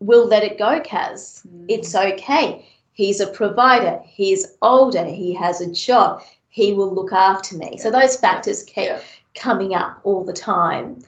[0.00, 1.46] we'll let it go, Kaz.
[1.68, 2.66] It's okay.
[2.92, 4.00] He's a provider.
[4.04, 5.04] He's older.
[5.04, 6.22] He has a job.
[6.48, 7.76] He will look after me.
[7.76, 9.00] So those factors kept Yeah.
[9.34, 11.02] coming up all the time.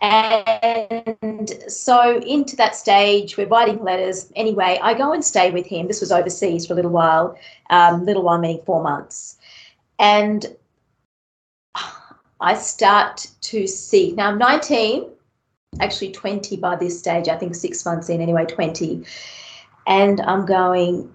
[0.00, 4.30] And so into that stage, we're writing letters.
[4.36, 5.88] Anyway, I go and stay with him.
[5.88, 7.36] This was overseas for a little while,
[7.70, 9.38] um, little while meaning four months.
[9.98, 10.46] And
[12.40, 15.10] I start to see now I'm 19,
[15.80, 19.04] actually 20 by this stage, I think six months in, anyway, 20.
[19.88, 21.12] And I'm going,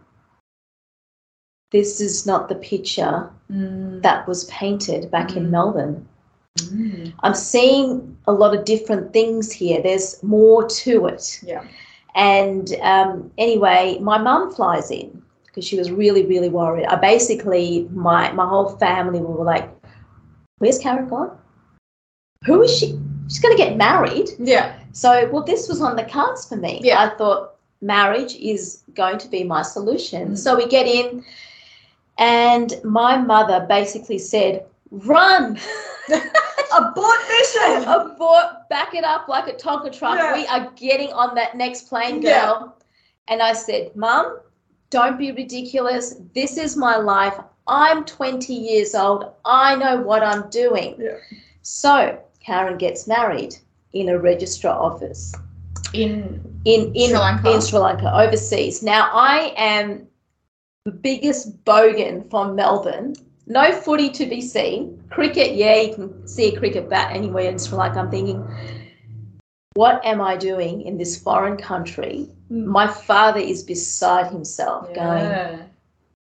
[1.72, 4.02] this is not the picture Mm.
[4.02, 5.50] that was painted back in Mm.
[5.50, 6.08] Melbourne.
[6.60, 7.14] Mm.
[7.22, 9.82] I'm seeing a lot of different things here.
[9.82, 11.40] There's more to it.
[11.44, 11.64] Yeah.
[12.16, 16.86] And um, anyway, my mum flies in because she was really, really worried.
[16.86, 19.70] I basically, my my whole family were like,
[20.60, 21.38] "Where's Karen gone?
[22.46, 23.00] Who is she?
[23.28, 24.76] She's going to get married." Yeah.
[24.92, 26.80] So, well, this was on the cards for me.
[26.84, 27.02] Yeah.
[27.04, 30.34] I thought marriage is going to be my solution.
[30.34, 30.38] Mm.
[30.38, 31.24] So we get in,
[32.20, 35.60] and my mother basically said, "Run."
[36.76, 37.84] Abort mission.
[37.88, 40.18] abort, back it up like a Tonka truck.
[40.18, 40.34] Yeah.
[40.34, 42.30] We are getting on that next plane, girl.
[42.30, 42.68] Yeah.
[43.28, 44.40] And I said, Mum,
[44.90, 46.16] don't be ridiculous.
[46.34, 47.36] This is my life.
[47.68, 49.32] I'm 20 years old.
[49.46, 50.96] I know what I'm doing.
[51.00, 51.18] Yeah.
[51.62, 53.56] So Karen gets married
[53.94, 55.34] in a registrar office
[55.94, 57.52] In in in Sri Lanka?
[57.54, 58.82] in Sri Lanka overseas.
[58.84, 60.08] Now I am
[60.86, 63.16] the biggest bogan from Melbourne.
[63.46, 65.04] No footy to be seen.
[65.10, 68.48] Cricket, yeah, you can see a cricket bat anywhere It's like I'm thinking,
[69.74, 72.28] what am I doing in this foreign country?
[72.50, 75.60] My father is beside himself, going,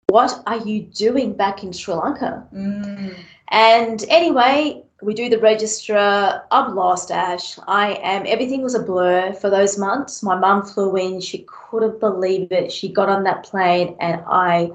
[0.09, 3.15] "What are you doing back in Sri Lanka?" Mm.
[3.51, 6.43] And anyway, we do the register.
[6.51, 7.59] I'm lost, Ash.
[7.69, 8.25] I am.
[8.27, 10.23] Everything was a blur for those months.
[10.23, 11.21] My mum flew in.
[11.21, 12.73] She couldn't believe it.
[12.73, 14.73] She got on that plane, and I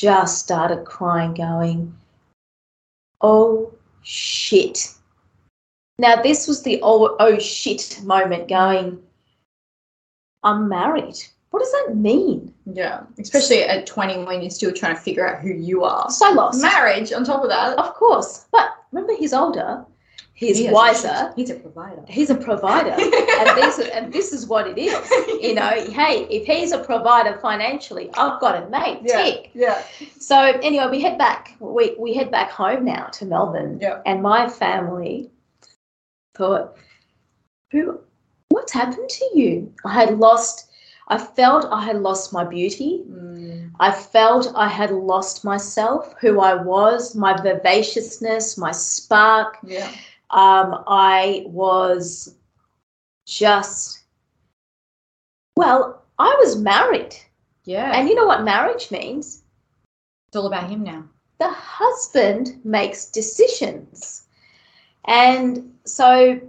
[0.00, 1.94] just started crying, going,
[3.20, 4.92] "Oh shit!"
[5.98, 8.48] Now this was the oh oh shit moment.
[8.48, 9.00] Going,
[10.42, 11.16] I'm married.
[11.50, 12.52] What does that mean?
[12.66, 16.10] Yeah, especially at 20 when you're still trying to figure out who you are.
[16.10, 16.60] So lost.
[16.60, 17.78] Marriage on top of that.
[17.78, 18.46] Of course.
[18.50, 19.84] But remember, he's older,
[20.34, 22.02] he's He is- wiser, He's a provider.
[22.08, 22.90] he's a provider.
[23.40, 24.94] and, this, and this is what it is.
[25.42, 29.00] You know, hey, if he's a provider financially, I've got it made.
[29.04, 29.22] Yeah.
[29.22, 29.50] Tick.
[29.54, 29.82] Yeah.
[30.18, 31.54] So anyway, we head back.
[31.60, 33.78] We, we head back home now to Melbourne.
[33.80, 34.00] Yeah.
[34.06, 35.30] And my family
[36.34, 36.76] thought,
[37.70, 38.00] who,
[38.48, 39.72] what's happened to you?
[39.84, 40.70] I had lost,
[41.08, 43.02] I felt I had lost my beauty.
[43.08, 49.58] Mm, I felt I had lost myself, who I was, my vivaciousness, my spark.
[49.62, 49.90] yeah.
[50.34, 52.34] Um, I was
[53.26, 54.02] just,
[55.56, 57.16] well, I was married.
[57.64, 57.92] Yeah.
[57.94, 59.44] And you know what marriage means?
[60.34, 61.04] it's all about him now.
[61.38, 64.26] The husband makes decisions.
[65.04, 66.40] And so,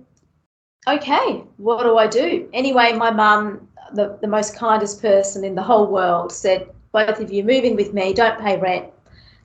[0.87, 2.49] okay, what do I do?
[2.51, 7.31] Anyway, my mum, the, the most kindest person in the whole world, said, both of
[7.31, 8.87] you move in with me, don't pay rent,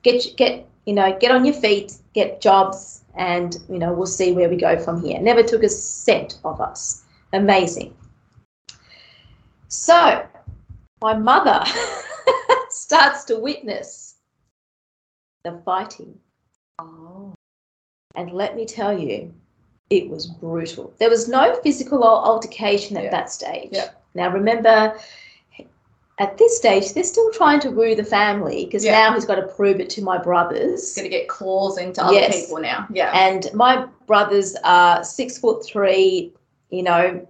[0.02, 4.32] get get you know, get on your feet, get jobs, and you know, we'll see
[4.32, 5.20] where we go from here.
[5.20, 7.04] Never took a cent of us.
[7.32, 7.94] Amazing.
[9.68, 10.26] So
[11.00, 11.62] my mother
[12.70, 14.16] starts to witness
[15.44, 16.18] the fighting.
[16.80, 17.34] Oh.
[18.16, 19.32] And let me tell you,
[19.90, 20.92] it was brutal.
[20.98, 23.10] There was no physical altercation at Yeah.
[23.12, 23.70] that stage.
[23.70, 23.90] Yeah.
[24.14, 24.98] Now, remember,
[26.20, 28.92] at this stage, they're still trying to woo the family because Yeah.
[28.92, 30.94] now he's got to prove it to my brothers.
[30.94, 32.42] He's Going to get claws into other Yes.
[32.42, 32.86] people now.
[32.92, 33.10] Yeah.
[33.14, 36.32] And my brothers are six foot three,
[36.68, 37.26] you know.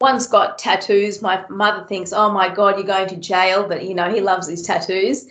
[0.00, 1.22] One's got tattoos.
[1.22, 4.48] My mother thinks, oh my God, you're going to jail, but you know, he loves
[4.48, 5.26] his tattoos.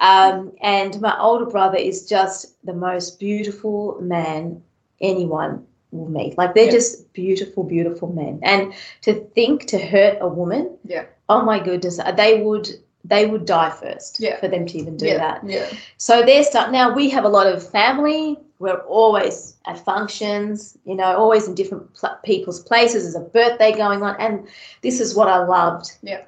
[0.00, 4.62] Um, and my older brother is just the most beautiful man
[5.00, 5.66] anyone
[6.04, 6.36] meet.
[6.36, 6.70] Like they're Yeah.
[6.72, 8.38] just beautiful, beautiful men.
[8.42, 11.04] And to think to hurt a woman, Yeah.
[11.28, 12.68] oh my goodness, they would
[13.08, 14.36] they would die first Yeah.
[14.40, 15.18] for them to even do yeah.
[15.18, 15.40] that.
[15.48, 15.66] Yeah.
[15.96, 16.92] So they're start now.
[16.92, 18.36] We have a lot of family.
[18.58, 23.04] We're always at functions, you know, always in different pl- people's places.
[23.04, 24.48] There's a birthday going on, and
[24.82, 25.92] this is what I loved.
[26.02, 26.22] Yeah.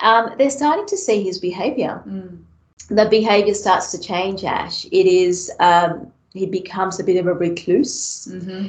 [0.00, 2.00] Um, they're starting to see his behaviour.
[2.06, 2.38] Mm.
[2.90, 4.44] The behaviour starts to change.
[4.44, 4.84] Ash.
[4.92, 5.50] It is.
[5.58, 8.28] Um, he becomes a bit of a recluse.
[8.30, 8.68] Mm-hmm.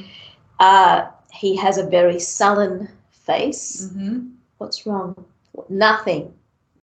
[0.60, 3.88] Uh, he has a very sullen face.
[3.88, 4.28] Mm-hmm.
[4.58, 5.26] What's wrong?
[5.70, 6.34] Nothing.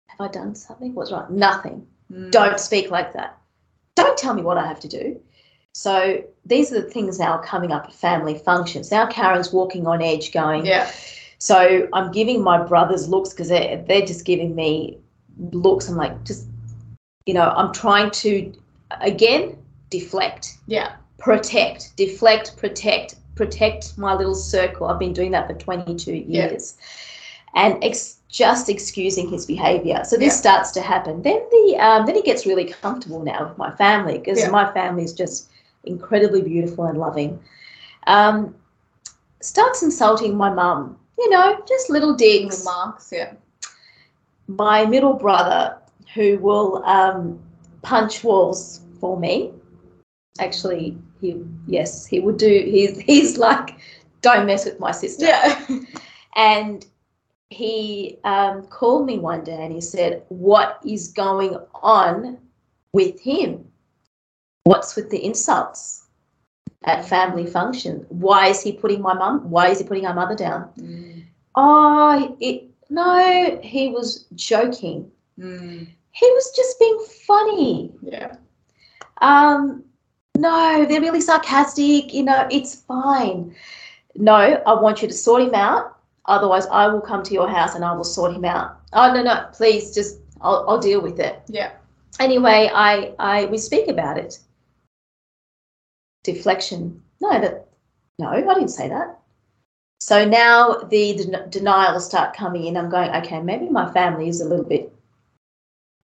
[0.08, 0.94] Have I done something?
[0.94, 1.26] What's wrong?
[1.30, 2.30] Nothing Mm.
[2.30, 3.36] don't speak like that.
[3.96, 5.20] Don't tell me what I have to do.
[5.72, 8.92] So these are the things now coming up at family functions.
[8.92, 10.64] Now Karen's walking on edge, going.
[10.64, 10.88] Yeah.
[11.38, 14.98] So I'm giving my brothers looks because they're they're just giving me
[15.50, 15.88] looks.
[15.88, 16.46] I'm like, just
[17.26, 18.52] you know, I'm trying to
[19.00, 19.58] again
[19.90, 20.94] deflect, Yeah.
[21.18, 24.88] protect, deflect, protect, protect my little circle.
[24.88, 26.48] I've been doing that for 22 Yeah.
[26.50, 26.76] years,
[27.54, 30.02] and ex- just excusing his behaviour.
[30.04, 30.40] So this Yeah.
[30.40, 31.22] starts to happen.
[31.22, 34.50] Then the um, then he gets really comfortable now with my family because Yeah.
[34.50, 35.48] my family is just
[35.84, 37.38] incredibly beautiful and loving.
[38.08, 38.54] Um,
[39.40, 40.98] starts insulting my mum.
[41.18, 43.10] You know, just little digs Little marks.
[43.12, 43.32] Yeah.
[44.48, 45.76] my middle brother
[46.14, 47.38] who will um,
[47.82, 49.52] punch walls for me.
[50.38, 52.48] Actually, he yes, he would do.
[52.48, 53.78] He's he's like,
[54.20, 55.26] don't mess with my sister.
[55.26, 55.66] Yeah.
[56.38, 56.84] And
[57.48, 62.36] he um, called me one day and he said, "What is going on
[62.92, 63.64] with him?
[64.64, 66.08] What's with the insults
[66.84, 68.04] at family function?
[68.10, 69.48] Why is he putting my mum?
[69.48, 70.68] Why is he putting our mother down?
[70.78, 71.24] Mm.
[71.54, 75.86] Oh, it no, he was joking." Mm.
[76.12, 77.92] he was just being funny.
[78.02, 78.36] Yeah.
[79.20, 79.84] Um,
[80.38, 82.12] no, they're really sarcastic.
[82.12, 83.54] You know, it's fine.
[84.14, 85.98] No, I want you to sort him out.
[86.26, 88.80] Otherwise, I will come to your house and I will sort him out.
[88.92, 91.42] Oh no, no, please, just I'll, I'll deal with it.
[91.48, 91.72] Yeah.
[92.18, 94.38] Anyway, I, I we speak about it.
[96.24, 97.02] Deflection.
[97.20, 97.68] No, that
[98.18, 99.18] no, I didn't say that.
[100.00, 102.76] So now the den- denials start coming in.
[102.76, 104.95] I'm going, okay, maybe my family is a little bit.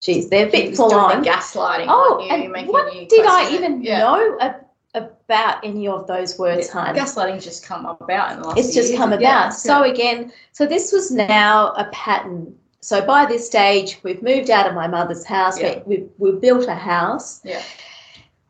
[0.03, 1.25] Geez, they're a bit full on.
[1.25, 1.87] gaslighting.
[1.89, 3.99] Oh, you, and what did I even Yeah.
[4.01, 4.57] know a,
[4.95, 6.93] about any of those words, Yeah.
[6.93, 8.99] Gaslighting's just come about in the last It's just years.
[8.99, 9.23] come about.
[9.23, 9.49] Yeah.
[9.51, 12.55] So again, so this was now a pattern.
[12.81, 15.59] So by this stage, we've moved out of my mother's house.
[15.61, 15.83] Yeah.
[15.87, 17.41] We, we've, we've built a house.
[17.45, 17.63] Yeah.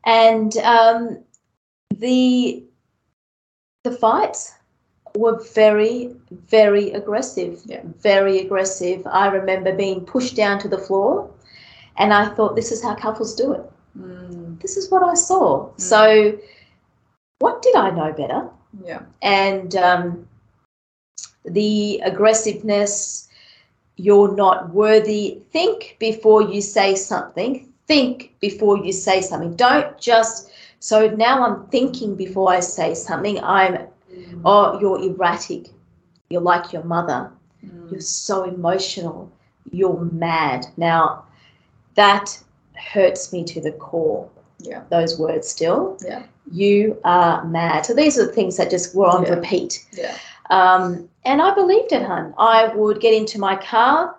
[0.04, 1.22] And um,
[1.96, 2.64] the
[3.84, 4.54] the fights
[5.16, 7.60] were very, very aggressive.
[7.66, 7.82] Yeah.
[8.00, 9.06] Very aggressive.
[9.06, 11.30] I remember being pushed down to the floor,
[11.96, 13.70] and I thought, this is how couples do it.
[13.98, 14.60] Mm.
[14.60, 15.70] This is what I saw.
[15.76, 16.38] So,
[17.38, 18.48] what did I know better?
[18.84, 19.02] Yeah.
[19.22, 20.28] and um,
[21.44, 23.28] the aggressiveness
[23.96, 30.50] you're not worthy think before you say something think before you say something don't just
[30.78, 33.78] so now i'm thinking before i say something i'm
[34.44, 35.68] oh you're erratic
[36.30, 37.30] you're like your mother
[37.64, 37.92] Mm.
[37.92, 39.30] you're so emotional
[39.70, 41.24] you're mad now
[41.94, 42.38] that
[42.92, 44.28] hurts me to the core
[44.58, 44.82] Yeah.
[44.90, 46.22] those words still Yeah.
[46.50, 49.34] you are mad so these are the things that just were on Yeah.
[49.34, 50.14] repeat Yeah.
[50.50, 52.34] um, and I believed it, hun.
[52.36, 54.16] I would get into my car.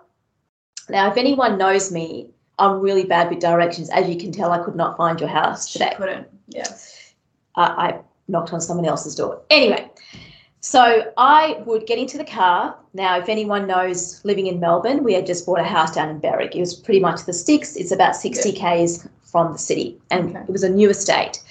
[0.88, 3.90] Now, if anyone knows me, I'm really bad with directions.
[3.90, 5.92] As you can tell, I could not find your house She today.
[5.96, 6.26] couldn't.
[6.48, 6.66] Yeah.
[7.56, 9.42] I, I knocked on someone else's door.
[9.50, 9.90] Anyway,
[10.64, 12.74] so I would get into the car.
[12.94, 16.20] Now, if anyone knows living in Melbourne, we had just bought a house down in
[16.20, 16.56] Berwick.
[16.56, 17.76] It was pretty much the sticks.
[17.76, 20.38] It's about 60 Ks from the city, and Okay.
[20.38, 21.42] it was a new estate.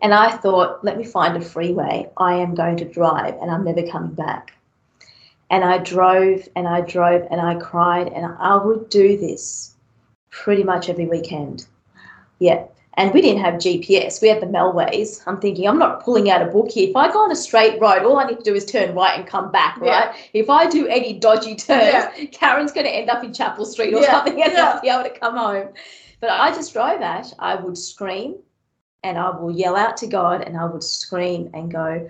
[0.00, 2.08] And I thought, let me find a freeway.
[2.16, 4.54] I am going to drive, and I'm never coming back.
[5.50, 9.74] And I drove and I drove and I cried, and I would do this
[10.30, 11.66] pretty much every weekend.
[12.38, 12.64] Yeah.
[12.98, 14.22] And we didn't have GPS.
[14.22, 15.20] We had the Melways.
[15.26, 16.88] I'm thinking, I'm not pulling out a book here.
[16.88, 19.18] If I go on a straight road, all I need to do is turn right
[19.18, 20.06] and come back, Yeah.
[20.08, 20.30] right?
[20.32, 22.10] If I do any dodgy turns, Yeah.
[22.32, 24.58] Karen's going to end up in Chapel Street or Yeah, something and yeah.
[24.58, 25.68] not be able to come home.
[26.20, 27.32] But I just drove Ash.
[27.38, 28.36] I would scream
[29.04, 32.08] and I will yell out to God and I would scream and go,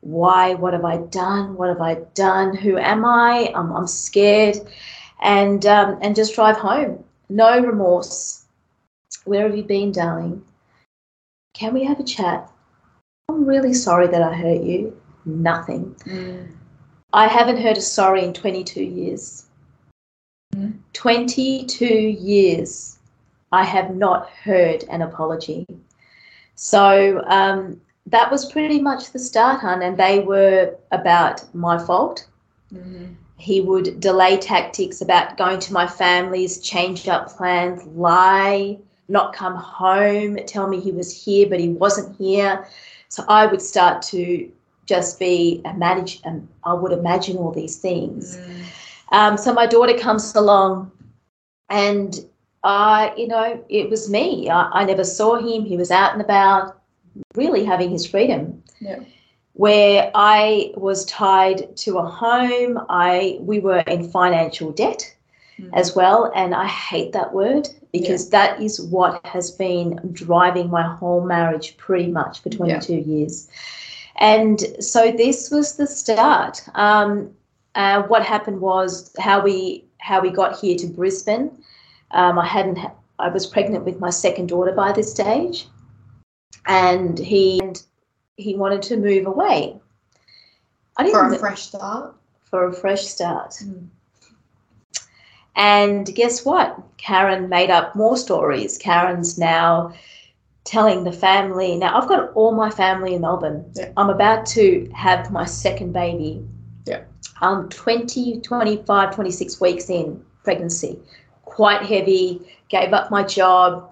[0.00, 0.54] why?
[0.54, 1.54] What have I done?
[1.56, 2.56] What have I done?
[2.56, 3.52] Who am I?
[3.54, 4.56] I'm, I'm scared.
[5.22, 7.04] And, um, and just drive home.
[7.28, 8.43] No remorse.
[9.24, 10.44] Where have you been, darling?
[11.54, 12.50] Can we have a chat?
[13.28, 15.00] I'm really sorry that I hurt you.
[15.24, 15.94] Nothing.
[16.04, 16.50] Mm.
[17.12, 19.46] I haven't heard a sorry in 22 years.
[20.54, 20.78] Mm.
[20.92, 22.98] 22 years.
[23.52, 25.66] I have not heard an apology.
[26.56, 32.26] So um, that was pretty much the start, hun, and they were about my fault.
[32.72, 33.14] Mm.
[33.36, 39.54] He would delay tactics about going to my family's, change up plans, lie, not come
[39.54, 42.66] home, tell me he was here, but he wasn't here.
[43.08, 44.50] So I would start to
[44.86, 48.36] just be a manage, and I would imagine all these things.
[48.36, 48.64] Mm.
[49.12, 50.90] Um, so my daughter comes along,
[51.70, 52.24] and
[52.62, 54.50] I, you know, it was me.
[54.50, 55.64] I, I never saw him.
[55.64, 56.80] He was out and about,
[57.34, 58.62] really having his freedom.
[58.80, 59.00] Yeah.
[59.52, 65.13] Where I was tied to a home, I we were in financial debt
[65.60, 65.70] Mm.
[65.72, 70.82] as well, and I hate that word because that is what has been driving my
[70.82, 73.48] whole marriage pretty much for 22 years.
[74.16, 76.60] And so this was the start.
[76.74, 77.32] Um,
[77.76, 81.50] uh, what happened was how we how we got here to Brisbane.
[82.10, 82.78] Um, I hadn't.
[83.18, 85.68] I was pregnant with my second daughter by this stage,
[86.66, 87.80] and he and
[88.36, 89.78] he wanted to move away.
[90.96, 92.14] I didn't For a fresh start.
[92.44, 93.50] for a fresh start.
[93.64, 93.88] Mm.
[95.56, 96.80] And guess what?
[96.96, 98.78] Karen made up more stories.
[98.78, 99.92] Karen's now
[100.64, 101.76] telling the family.
[101.76, 103.70] Now, I've got all my family in Melbourne.
[103.74, 103.92] Yeah.
[103.96, 106.44] I'm about to have my second baby.
[106.86, 107.02] Yeah.
[107.40, 110.98] I'm 20, 25, 26 weeks in pregnancy.
[111.44, 112.40] Quite heavy.
[112.68, 113.90] Gave up my job.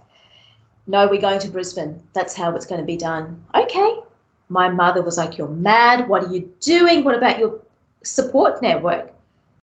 [0.87, 2.03] No, we're going to Brisbane.
[2.12, 3.44] That's how it's going to be done.
[3.55, 4.01] Okay.
[4.48, 6.09] My mother was like, You're mad.
[6.09, 7.05] What are you doing?
[7.05, 7.61] What about your
[8.03, 9.12] support network?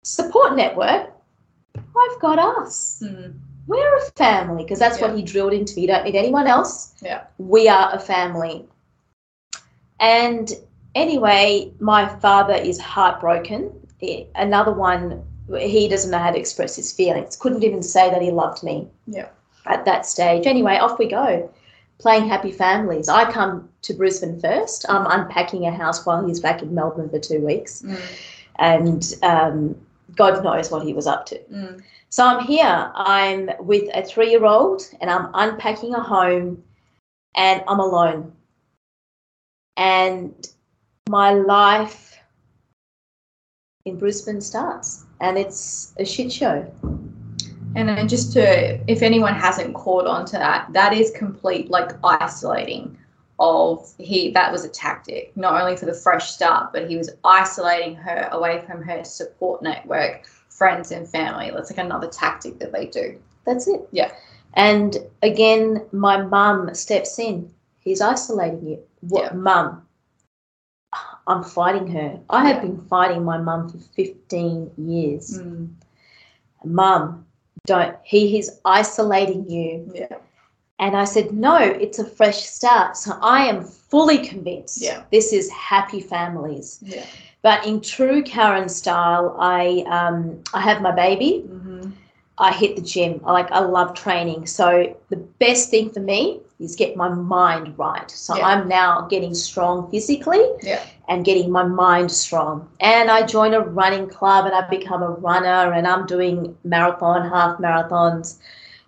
[0.03, 1.12] Support network?
[1.77, 3.01] I've got us.
[3.03, 3.33] Mm.
[3.67, 5.07] We're a family because that's Yeah.
[5.07, 5.83] what he drilled into me.
[5.83, 6.93] You don't need anyone else.
[7.01, 7.21] Yeah.
[7.37, 8.67] We are a family.
[9.99, 10.51] And
[10.95, 13.71] anyway, my father is heartbroken.
[14.35, 15.23] Another one,
[15.57, 17.37] he doesn't know how to express his feelings.
[17.37, 18.89] Couldn't even say that he loved me.
[19.07, 19.29] Yeah.
[19.65, 20.45] At that stage.
[20.45, 21.49] Anyway, off we go.
[21.99, 23.07] Playing happy families.
[23.07, 24.85] I come to Brisbane first.
[24.89, 27.81] I'm unpacking a house while he's back in Melbourne for two weeks.
[27.81, 27.99] Mm.
[28.57, 29.75] And um,
[30.15, 31.39] God knows what he was up to.
[31.51, 31.81] Mm.
[32.09, 32.91] So I'm here.
[32.93, 36.63] I'm with a three year old and I'm unpacking a home
[37.35, 38.31] and I'm alone.
[39.77, 40.47] And
[41.09, 42.17] my life
[43.85, 46.71] in Brisbane starts and it's a shit show.
[47.75, 51.91] And then just to, if anyone hasn't caught on to that, that is complete like
[52.03, 52.95] isolating
[53.43, 57.09] of he that was a tactic not only for the fresh start but he was
[57.25, 62.71] isolating her away from her support network friends and family that's like another tactic that
[62.71, 63.81] they do That's it.
[63.91, 64.11] Yeah.
[64.53, 67.51] And again, my mum steps in.
[67.79, 68.79] He's isolating you.
[69.01, 69.33] What, Yeah.
[69.33, 69.87] mum?
[71.27, 72.19] I'm fighting her.
[72.29, 75.39] I have been fighting my mum for 15 years.
[75.39, 75.73] Mm.
[76.63, 77.25] Mum,
[77.65, 79.91] don't, he is isolating you.
[79.93, 80.17] Yeah.
[80.79, 82.97] And I said, no, it's a fresh start.
[82.97, 85.03] So I am fully convinced Yeah.
[85.11, 86.79] this is happy families.
[86.81, 87.05] Yeah.
[87.41, 91.43] But in true Karen style, I um, I have my baby.
[91.47, 91.91] Mm-hmm.
[92.37, 93.21] I hit the gym.
[93.25, 94.47] I like I love training.
[94.47, 98.09] So the best thing for me is get my mind right.
[98.09, 98.47] So Yeah.
[98.47, 100.81] I'm now getting strong physically Yeah.
[101.07, 102.67] and getting my mind strong.
[102.79, 107.29] And I join a running club and I become a runner and I'm doing marathon,
[107.29, 108.37] half marathons,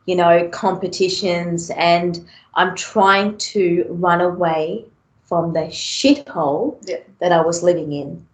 [0.05, 2.25] you know, competitions and
[2.55, 4.85] I'm trying to run away
[5.23, 6.97] from the shithole Yeah.
[7.19, 8.25] that I was living in.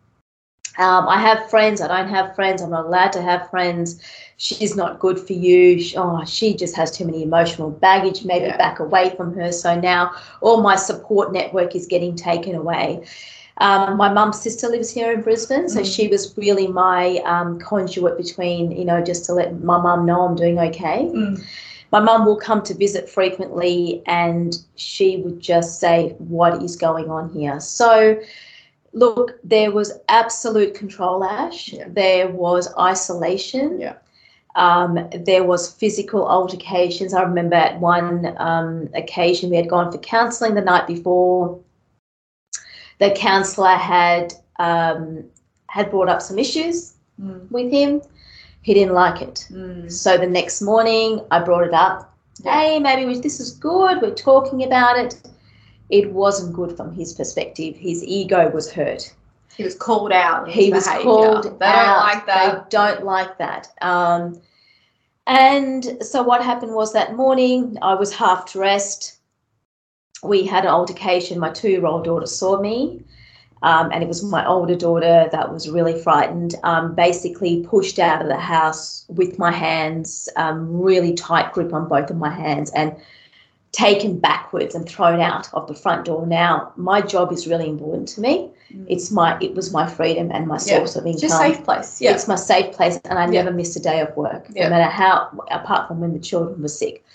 [0.78, 1.82] Um, I have friends.
[1.82, 2.61] I don't have friends.
[2.61, 4.01] I'm not allowed to have friends.
[4.38, 5.80] She's not good for you.
[5.97, 8.24] Oh, she just has too many emotional baggage.
[8.26, 8.57] Maybe Yeah.
[8.57, 9.51] back away from her.
[9.51, 10.11] So now
[10.41, 13.03] all my support network is getting taken away.
[13.62, 15.95] Um, my mum's sister lives here in Brisbane, so Mm.
[15.95, 17.01] she was really my
[17.34, 20.99] um, conduit between, you know, just to let my mum know I'm doing okay.
[21.14, 21.41] Mm.
[21.91, 27.09] My mum will come to visit frequently, and she would just say, "What is going
[27.18, 28.18] on here?" So,
[28.93, 31.74] look, there was absolute control, Ash.
[31.74, 31.86] Yeah.
[32.01, 33.80] There was isolation.
[33.80, 33.95] Yeah.
[34.55, 37.14] Um, there was physical altercations.
[37.14, 41.59] I remember at one um, occasion we had gone for counselling the night before.
[43.02, 45.26] The counsellor had um,
[45.68, 47.52] had brought up some issues Mm.
[47.52, 48.02] with him.
[48.62, 49.45] He didn't like it.
[49.52, 49.91] Mm.
[49.91, 51.97] So the next morning, I brought it up.
[52.43, 52.60] Yeah.
[52.60, 54.02] Hey, maybe we, this is good.
[54.02, 55.12] We're talking about it.
[55.89, 57.76] It wasn't good from his perspective.
[57.76, 59.14] His ego was hurt.
[59.56, 60.47] He was called out.
[60.49, 61.04] He was behaviour.
[61.04, 61.86] called They out.
[61.86, 62.54] don't like that.
[62.72, 63.68] They don't like that.
[63.82, 64.41] Um,
[65.28, 69.18] and so what happened was that morning, I was half dressed.
[70.24, 71.39] We had an altercation.
[71.39, 73.03] My two-year-old daughter saw me.
[73.63, 76.55] Um, and it was my older daughter that was really frightened.
[76.63, 81.88] Um, basically, pushed out of the house with my hands, um, really tight grip on
[81.88, 82.95] both of my hands, and
[83.72, 86.26] taken backwards and thrown out of the front door.
[86.26, 88.49] Now, my job is really important to me.
[88.74, 88.86] Mm.
[88.89, 90.78] It's my it was my freedom and my Yeah.
[90.80, 91.39] source of It's income.
[91.39, 92.01] your safe place.
[92.01, 92.11] Yeah.
[92.13, 93.43] It's my safe place, and I Yeah.
[93.43, 94.63] never missed a day of work, Yeah.
[94.63, 95.28] no matter how.
[95.51, 97.05] Apart from when the children were sick,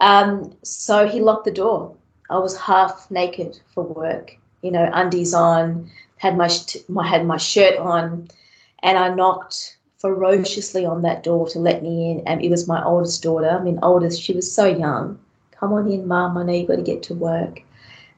[0.00, 1.96] um, so he locked the door.
[2.30, 6.48] I was half naked for work, you know, undies on, had my
[6.88, 8.28] my had my shirt on,
[8.82, 12.20] and I knocked ferociously on that door to let me in.
[12.26, 13.50] And it was my oldest daughter.
[13.50, 14.22] I mean, oldest.
[14.22, 15.18] She was so young.
[15.50, 16.38] Come on in, mum.
[16.38, 17.62] I know you got to get to work.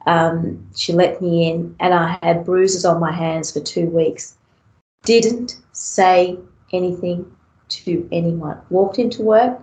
[0.05, 4.37] Um, she let me in, and I had bruises on my hands for two weeks.
[5.03, 6.37] Didn't say
[6.71, 7.29] anything
[7.69, 8.59] to anyone.
[8.69, 9.59] Walked into work.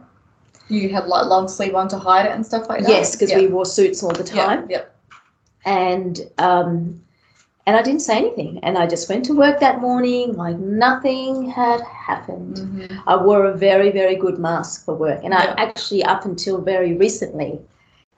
[0.70, 2.88] You had like long sleeve on to hide it and stuff like that.
[2.90, 3.38] Yes, because yeah.
[3.38, 4.66] we wore suits all the time.
[4.70, 4.84] Yeah.
[5.64, 7.00] and um,
[7.66, 11.50] and I didn't say anything, and I just went to work that morning like nothing
[11.50, 12.58] had happened.
[12.58, 12.86] yeah.
[12.88, 13.02] Mhm.
[13.06, 15.54] I wore a very very good mask for work, and Yeah.
[15.58, 17.60] I actually up until very recently,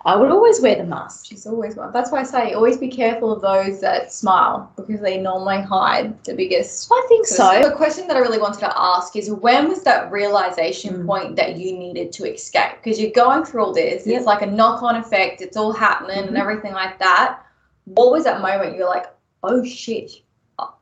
[0.04, 1.26] I would always wear the mask.
[1.26, 1.92] She's always one.
[1.92, 6.22] That's why I say always be careful of those that smile because they normally hide
[6.24, 6.88] the biggest.
[6.92, 7.60] I think so.
[7.62, 11.06] The question that I really wanted to ask is when was that realization Mm.
[11.06, 12.72] point that you needed to escape?
[12.82, 14.16] Because you're going through all this, Yep.
[14.16, 16.40] it's like a knock on effect, it's all happening and Mhm.
[16.40, 17.38] everything like that.
[17.84, 19.06] What was that moment you're like,
[19.44, 20.10] oh shit,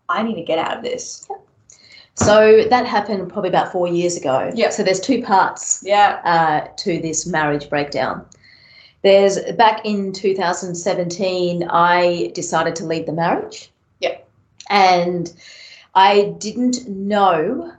[0.08, 1.28] I- need to get out of this?
[2.14, 4.50] So that happened probably about four years ago.
[4.54, 4.70] Yeah.
[4.70, 6.20] So there's two parts Yeah.
[6.24, 8.24] uh, to this marriage breakdown.
[9.02, 13.70] There's back in 2017, I decided to leave the marriage.
[14.00, 14.18] Yeah.
[14.68, 15.32] And
[15.94, 17.72] I didn't know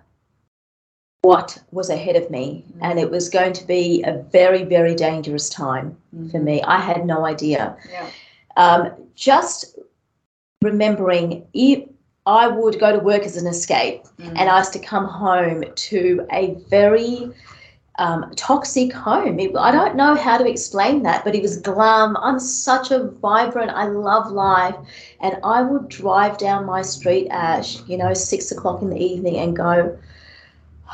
[1.21, 5.49] what was ahead of me, and it was going to be a very, very dangerous
[5.49, 5.95] time
[6.31, 6.61] for me.
[6.63, 7.77] I had no idea.
[7.91, 8.09] Yeah.
[8.57, 9.77] Um, just
[10.63, 11.87] remembering if
[12.25, 14.29] I would go to work as an escape, Mm.
[14.29, 17.29] and I was to come home to a very
[18.01, 19.39] um, toxic home.
[19.39, 22.17] It, I don't know how to explain that, but it was glum.
[22.17, 24.75] I'm such a vibrant, I love life.
[25.19, 29.37] And I would drive down my street, Ash, you know, six o'clock in the evening
[29.37, 29.95] and go,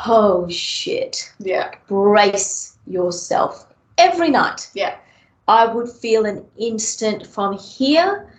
[0.06, 1.76] oh shit, yeah.
[1.88, 3.66] brace yourself.
[3.98, 4.70] Every night.
[4.74, 4.98] Yeah.
[5.48, 8.30] I would feel an instant from here,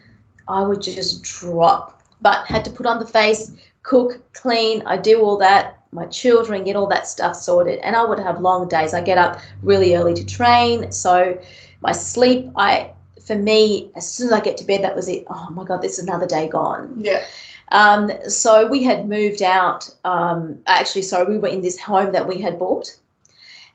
[0.47, 2.03] I would just drop.
[2.21, 3.51] But had to put on the face,
[3.83, 5.78] cook, clean, I do all that.
[5.93, 8.93] My children get all that stuff sorted, and I would have long days.
[8.95, 11.39] I get up really early to train, so
[11.81, 12.91] my sleep, I
[13.25, 15.25] for me, as soon as I get to bed, that was it.
[15.29, 16.95] Oh my god, this is another day gone.
[16.99, 17.25] Yeah.
[17.71, 19.89] Um, so we had moved out.
[20.05, 22.97] Um, actually, sorry, we were in this home that we had bought,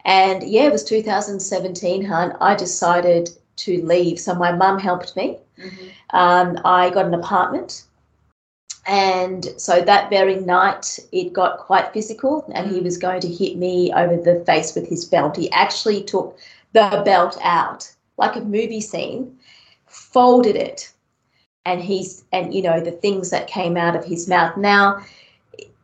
[0.06, 2.04] and yeah, it was 2017.
[2.04, 4.20] Hun, I decided to leave.
[4.20, 5.38] So my mum helped me.
[5.60, 5.90] Mhm.
[6.10, 7.84] Um, I got an apartment
[8.86, 12.84] And so that very night, it got quite physical, and he Mm.
[12.84, 15.38] was going to hit me over the face with his belt.
[15.38, 16.38] He actually took
[16.74, 19.38] the belt out, like a movie scene,
[19.88, 20.92] folded it,
[21.66, 24.58] and he's, and you know, the things that came out of his mouth.
[24.58, 25.02] Now,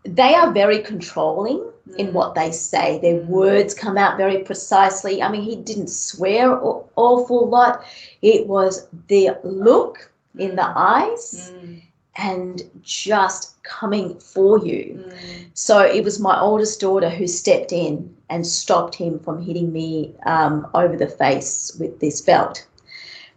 [0.04, 1.64] they are very controlling
[1.98, 2.14] in Mm.
[2.14, 3.00] what they say.
[3.00, 5.22] Their words come out very precisely.
[5.22, 7.84] I mean, he didn't swear an awful lot.
[8.22, 11.82] It was the look in the eyes Mm.
[12.20, 15.04] And just coming for you.
[15.08, 15.46] Mm.
[15.54, 20.14] So it was my oldest daughter who stepped in and stopped him from hitting me
[20.26, 22.66] um, over the face with this belt.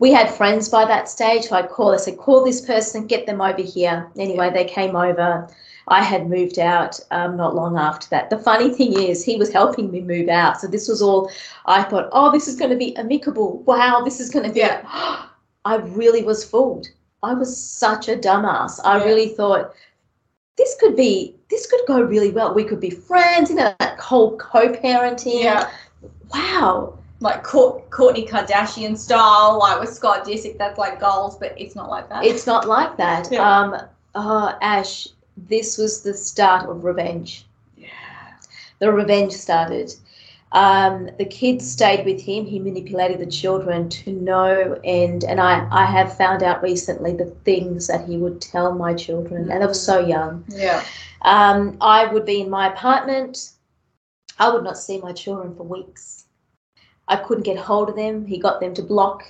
[0.00, 1.52] We had friends by that stage.
[1.52, 4.10] I called, I said, call this person, get them over here.
[4.18, 5.48] Anyway, they came over.
[5.86, 8.30] I had moved out um, not long after that.
[8.30, 10.60] The funny thing is, he was helping me move out.
[10.60, 11.30] So this was all,
[11.66, 13.62] I thought, oh, this is going to be amicable.
[13.62, 14.60] Wow, this is going to be.
[14.60, 14.82] Yeah.
[15.64, 16.88] I really was fooled.
[17.22, 18.80] I was such a dumbass.
[18.84, 19.04] I Yeah.
[19.04, 19.72] really thought
[20.56, 22.52] this could be, this could go really well.
[22.54, 25.42] We could be friends, you know, that whole co parenting.
[25.44, 25.70] Yeah.
[26.34, 26.98] Wow.
[27.20, 31.88] Like Court- Kourtney Kardashian style, like with Scott Disick, that's like goals, but it's not
[31.88, 32.24] like that.
[32.24, 33.30] It's not like that.
[33.30, 33.48] Yeah.
[33.60, 33.76] Um,
[34.16, 35.06] oh, Ash,
[35.36, 37.46] this was the start of revenge.
[37.76, 37.88] yeah.
[38.80, 39.94] The revenge started.
[40.52, 42.44] Um, the kids stayed with him.
[42.44, 45.24] He manipulated the children to no end.
[45.24, 49.50] And I, I have found out recently the things that he would tell my children.
[49.50, 50.44] And I was so young.
[50.48, 50.84] Yeah.
[51.22, 53.52] Um, I would be in my apartment.
[54.38, 56.26] I would not see my children for weeks.
[57.08, 58.26] I couldn't get hold of them.
[58.26, 59.24] He got them to block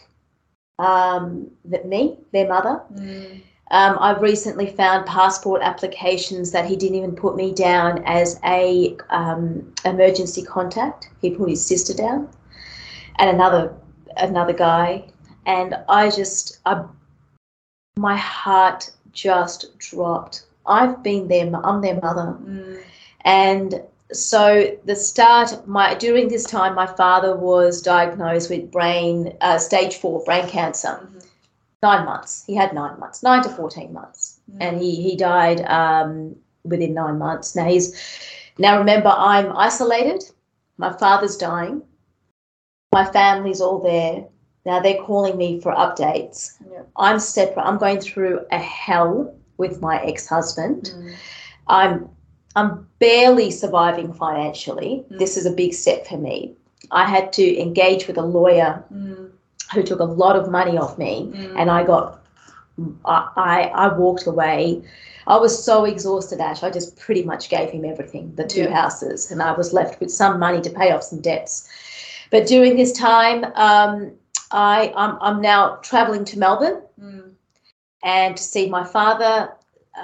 [0.79, 2.83] um, that me, their mother.
[2.95, 3.43] Mm.
[3.73, 8.97] Um, I've recently found passport applications that he didn't even put me down as a
[9.09, 11.09] um, emergency contact.
[11.23, 12.29] He put his sister down,
[13.17, 13.75] and another
[14.19, 15.05] another guy,
[15.47, 16.85] and I just I,
[17.97, 20.45] my heart just dropped.
[20.67, 22.79] I've been their I'm their mother, Mm.
[23.25, 29.57] and so the start my during this time my father was diagnosed with brain uh,
[29.57, 31.25] stage four brain cancer Mhm.
[31.83, 36.37] Nine months he had nine months nine to 14 months and he he died um,
[36.65, 37.87] within nine months now he's
[38.59, 40.23] now remember i'm isolated
[40.79, 41.83] my father's dying
[42.93, 44.25] my family's all there
[44.65, 46.83] now they're calling me for updates Yeah.
[46.97, 51.15] i'm separate i'm going through a hell with my ex-husband Mm.
[51.69, 52.09] I'm
[52.55, 55.05] I'm barely surviving financially.
[55.11, 55.19] Mm.
[55.19, 56.55] This is a big step for me.
[56.91, 59.31] I had to engage with a lawyer Mm.
[59.75, 61.55] Who took a lot of money off me, Mm.
[61.57, 62.19] and I got
[63.05, 64.83] I I, walked away.
[65.27, 66.63] I was so exhausted, Ash.
[66.63, 68.75] I just pretty much gave him everything, the two Yeah.
[68.83, 71.69] houses, and I was left with some money to pay off some debts.
[72.31, 74.13] But during this time, um,
[74.51, 77.31] I I'm, I'm now traveling to Melbourne Mm.
[78.03, 79.53] and to see my father,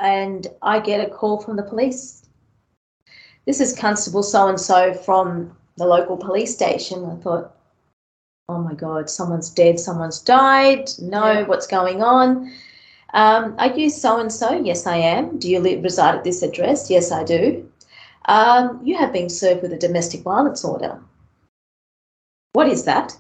[0.01, 2.23] and I get a call from the police.
[3.47, 7.05] This is Constable so and so from the local police station.
[7.07, 7.55] I thought,
[8.49, 10.91] oh my God, someone's dead, someone's died.
[10.99, 11.47] No, Yeah.
[11.47, 12.51] what's going on?
[13.13, 14.53] Um, are you so and so?
[14.53, 15.39] Yes, I am.
[15.39, 16.91] Do you live, reside at this address?
[16.91, 17.67] Yes, I do.
[18.27, 20.99] Um, you have been served with a domestic violence order.
[22.55, 23.17] What is that?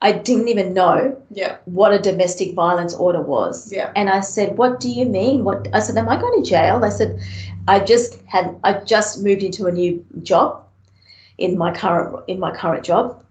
[0.00, 1.56] I didn't even know Yeah.
[1.66, 3.70] what a domestic violence order was.
[3.72, 3.90] Yeah.
[3.94, 5.44] And I said, "What do you mean?
[5.44, 7.20] What?" I said, "Am I going to jail?" I said,
[7.68, 10.64] "I just had I just moved into a new job
[11.38, 13.22] in my current in my current job."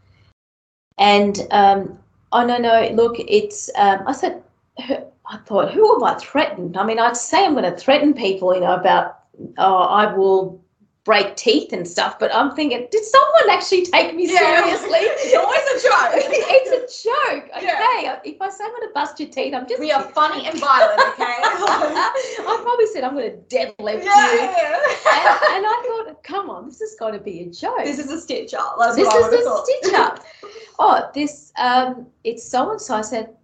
[1.02, 1.98] And um,
[2.32, 4.42] oh no no look it's um, I said
[4.80, 6.78] I thought who have I threatened?
[6.78, 9.20] I mean I'd say I'm going to threaten people you know about
[9.58, 10.62] oh I will
[11.04, 14.40] break teeth and stuff, but I'm thinking did someone actually take me Yeah.
[14.40, 15.00] seriously?
[15.24, 16.12] It's always a joke.
[16.58, 17.50] it's a joke.
[17.58, 17.66] Okay,
[18.04, 18.20] Yeah.
[18.24, 20.60] if I say I'm going to bust your teeth, I'm just We are funny and
[20.60, 21.38] violent, okay?
[21.42, 24.10] I probably said I'm going to deadlift you.
[24.10, 24.78] yeah.
[25.18, 25.26] And,
[25.56, 27.80] and I thought, come on, this has got to be a joke.
[27.84, 28.76] this is a stitch up.
[28.80, 29.66] That's This what I is a thought.
[29.68, 30.26] stitch up.
[30.80, 32.96] oh, this um, it's so and so.
[32.96, 33.36] I said,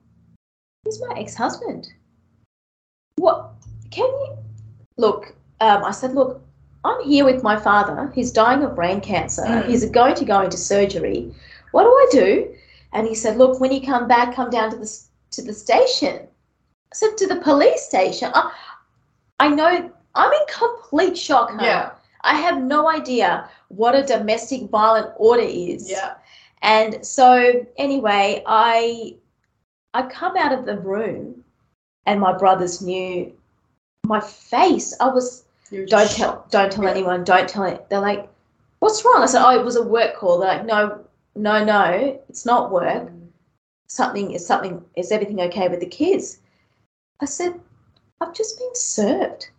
[0.86, 1.88] he's my ex-husband.
[3.17, 3.51] What?
[3.91, 4.38] Can you
[4.97, 5.34] look?
[5.61, 6.41] Um, I said, look,
[6.84, 8.11] I'm here with my father.
[8.13, 9.43] He's dying of brain cancer.
[9.43, 9.67] Mm.
[9.67, 11.34] He's going to go into surgery.
[11.71, 12.55] What do I do?
[12.93, 14.99] And he said, look, when you come back, come down to the
[15.32, 16.19] to the station.
[16.91, 18.32] I said, to the police station.
[18.34, 18.53] I,
[19.39, 19.91] I know.
[20.15, 21.51] I'm in complete shock.
[21.51, 21.59] huh?
[21.61, 21.91] Yeah.
[22.22, 25.89] I have no idea what a domestic violent order is.
[25.89, 26.15] Yeah.
[26.61, 29.15] And so anyway, I
[29.93, 31.43] I come out of the room
[32.05, 33.34] and my brothers knew
[34.05, 34.95] my face.
[34.99, 35.45] I was
[35.88, 36.91] don't tell don't tell Yeah.
[36.91, 37.89] anyone, don't tell it.
[37.89, 38.30] They're like,
[38.80, 39.22] What's wrong?
[39.24, 40.39] I said, Oh, it was a work call.
[40.39, 41.03] They're like, No,
[41.36, 43.09] no, no, it's not work.
[43.09, 43.28] Mm.
[43.88, 46.39] Something is something is everything okay with the kids?
[47.22, 47.59] I said,
[48.22, 49.49] I've just been served.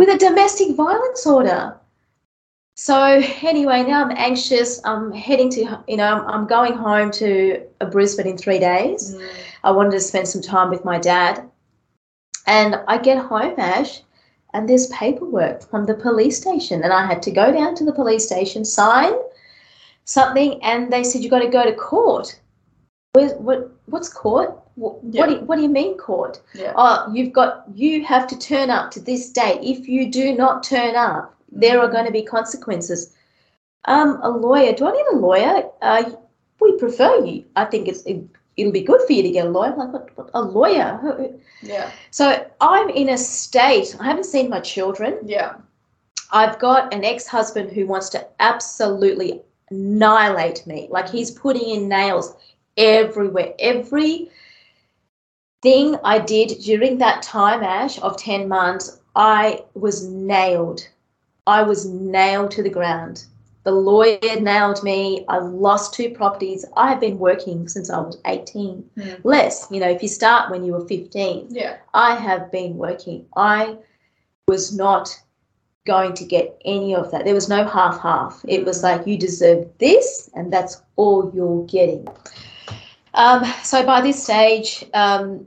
[0.00, 1.78] With a domestic violence order.
[2.74, 4.80] So anyway, now I'm anxious.
[4.86, 9.14] I'm heading to, you know, I'm, I'm going home to uh, Brisbane in three days.
[9.14, 9.30] Mm.
[9.62, 11.46] I wanted to spend some time with my dad.
[12.46, 14.00] And I get home, Ash,
[14.54, 16.82] and there's paperwork from the police station.
[16.82, 19.12] And I had to go down to the police station, sign
[20.06, 22.40] something, and they said, You've got to go to court.
[23.12, 24.58] Where's, what, what's court?
[24.80, 25.20] What, Yeah.
[25.20, 26.40] what, do you, what do you mean court?
[26.54, 26.72] Yeah.
[26.74, 29.60] Oh, you've got, you have to turn up to this date.
[29.62, 33.14] If you do not turn up, there are going to be consequences.
[33.84, 35.64] Um, a lawyer, do I need a lawyer?
[35.82, 36.10] Uh,
[36.60, 37.44] we prefer you.
[37.56, 38.22] I think it's, it,
[38.56, 39.72] it'll be good for you to get a lawyer.
[39.72, 41.30] I'm like, what, what, a lawyer?
[41.62, 41.90] Yeah.
[42.10, 45.18] so I'm in a state, I haven't seen my children.
[45.24, 45.56] Yeah.
[46.32, 50.88] I've got an ex husband who wants to absolutely annihilate me.
[50.90, 52.34] Like he's putting in nails
[52.76, 53.52] everywhere.
[53.58, 54.30] Every
[55.62, 60.86] thing I did during that time, Ash, of 10 months, I was nailed.
[61.46, 63.24] I was nailed to the ground.
[63.64, 65.24] The lawyer nailed me.
[65.28, 66.64] I lost two properties.
[66.76, 68.88] I have been working since I was 18.
[68.96, 69.20] Mm.
[69.22, 71.48] Less, you know, if you start when you were 15.
[71.50, 71.76] Yeah.
[71.92, 73.26] I have been working.
[73.36, 73.76] I
[74.48, 75.14] was not
[75.86, 77.24] going to get any of that.
[77.24, 78.42] There was no half half.
[78.48, 82.08] It was like you deserve this, and that's all you're getting.
[83.14, 85.46] Um, so by this stage, um,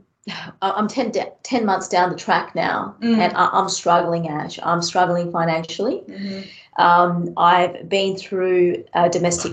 [0.62, 3.18] I'm 10, da- 10 months down the track now, Mm.
[3.18, 4.58] and I, I'm struggling, Ash.
[4.62, 5.98] I'm struggling financially.
[6.06, 6.40] hmm
[6.76, 9.52] Um, I've been through a domestic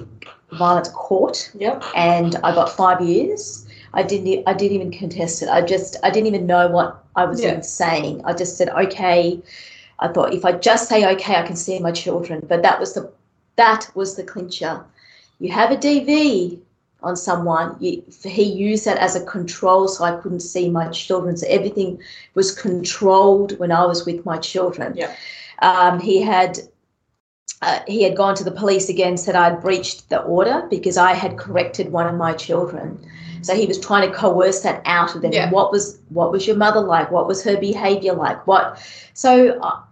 [0.53, 1.83] violence court Yep.
[1.95, 3.67] and I got five years.
[3.93, 4.43] I didn't.
[4.47, 5.49] I didn't even contest it.
[5.49, 5.97] I just.
[6.03, 7.49] I didn't even know what I was Yeah.
[7.51, 8.21] even saying.
[8.25, 9.39] I just said okay.
[9.99, 12.41] I thought if I just say okay, I can see my children.
[12.47, 13.11] But that was the.
[13.57, 14.83] That was the clincher.
[15.39, 16.57] You have a DV
[17.03, 17.77] on someone.
[17.79, 21.37] He used that as a control, so I couldn't see my children.
[21.37, 21.99] So everything
[22.35, 24.93] was controlled when I was with my children.
[24.95, 25.15] Yeah.
[25.59, 26.59] Um, he had
[27.61, 31.13] uh, he had gone to the police again, said I'd breached the order because I
[31.13, 32.99] had corrected one of my children.
[33.43, 35.31] So he was trying to coerce that out of them.
[35.31, 35.49] Yeah.
[35.51, 37.11] What was what was your mother like?
[37.11, 38.45] What was her behaviour like?
[38.47, 38.79] What?
[39.13, 39.83] So I,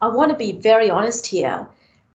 [0.00, 1.66] I want to be very honest here.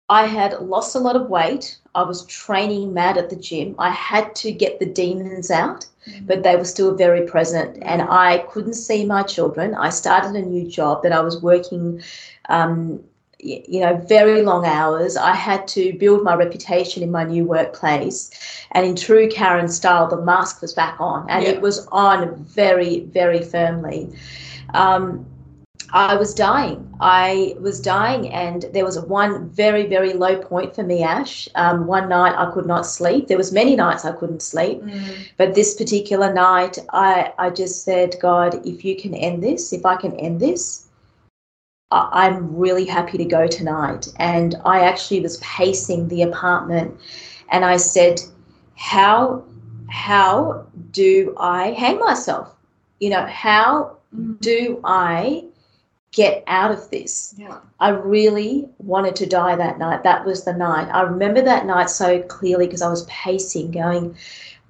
[0.09, 1.78] I had lost a lot of weight.
[1.94, 3.74] I was training mad at the gym.
[3.78, 5.86] I had to get the demons out,
[6.26, 9.74] but they were still very present, and I couldn't see my children.
[9.74, 12.02] I started a new job that I was working.
[12.48, 13.00] Um,
[13.38, 15.16] you know, very long hours.
[15.16, 18.30] I had to build my reputation in my new workplace.
[18.72, 21.50] And in true Karen style, the mask was back on and Yeah.
[21.50, 24.11] it was on very, very firmly.
[24.74, 25.26] Um,
[25.97, 26.94] I was dying.
[27.01, 31.49] I was dying, and there was one very, very low point for me, Ash.
[31.55, 33.28] Um, one night I could not sleep.
[33.28, 34.82] There was many nights I couldn't sleep.
[34.82, 35.28] Mm.
[35.38, 39.86] But this particular night, I, I just said, God, if you can end this, if
[39.86, 40.88] I can end this,
[41.90, 44.09] I- I'm really happy to go tonight.
[44.16, 46.94] And I actually was pacing the apartment
[47.49, 48.20] and I said,
[48.74, 49.44] How
[49.88, 52.55] how do I hang myself?
[53.01, 54.40] You know, how Mm.
[54.40, 55.44] do I
[56.16, 57.34] get out of this?
[57.36, 57.58] Yeah.
[57.78, 60.02] I really wanted to die that night.
[60.02, 60.88] That was the night.
[60.90, 64.16] I remember that night so clearly because I was pacing, going,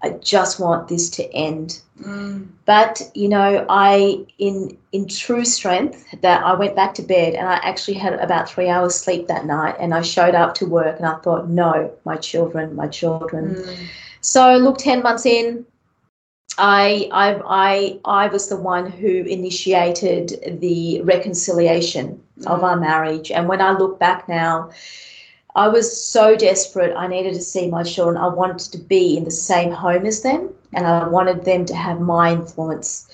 [0.02, 1.80] I just want this to end.
[2.02, 2.48] Mm.
[2.66, 7.48] But you know, I in in true strength that I went back to bed and
[7.48, 10.96] I actually had about three hours sleep that night and I showed up to work
[10.96, 13.54] and I thought, no, my children, my children.
[13.54, 13.86] Mm.
[14.20, 15.64] So look, ten months in,
[16.58, 23.30] I I I I was the one who initiated the reconciliation of our marriage.
[23.30, 24.70] And when I look back now,
[25.54, 26.94] I was so desperate.
[26.96, 28.16] I needed to see my children.
[28.16, 31.74] I wanted to be in the same home as them, and I wanted them to
[31.74, 33.08] have my influence.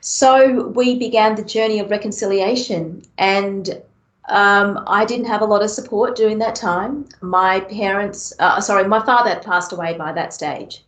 [0.00, 3.82] So we began the journey of reconciliation, and
[4.28, 7.06] um, I didn't have a lot of support during that time.
[7.20, 10.84] My parents, uh, sorry, my father had passed away by that stage,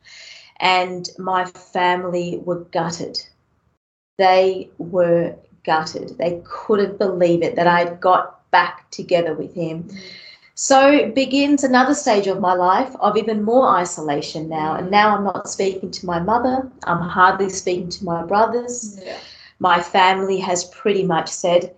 [0.60, 3.20] and my family were gutted.
[4.18, 6.16] They were gutted.
[6.18, 9.88] They couldn't believe it that I'd got back together with him.
[10.54, 14.74] So begins another stage of my life of even more isolation now.
[14.74, 16.68] And now I'm not speaking to my mother.
[16.84, 18.98] I'm hardly speaking to my brothers.
[19.04, 19.18] Yeah.
[19.60, 21.76] My family has pretty much said,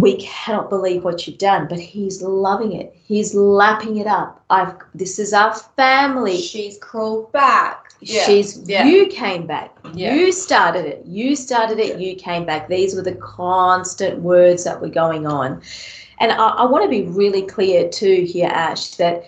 [0.00, 2.94] we cannot believe what you've done, but he's loving it.
[3.04, 4.44] He's lapping it up.
[4.48, 6.40] I've this is our family.
[6.40, 7.87] She's crawled back.
[8.00, 8.24] Yeah.
[8.24, 8.86] She's Yeah.
[8.86, 9.76] you came back.
[9.94, 10.14] Yeah.
[10.14, 11.02] You started it.
[11.06, 11.98] You started it.
[11.98, 12.68] You came back.
[12.68, 15.60] These were the constant words that were going on.
[16.20, 19.24] And I, I want to be really clear too here, Ash, that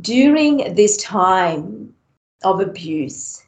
[0.00, 1.94] during this time
[2.44, 3.42] of abuse,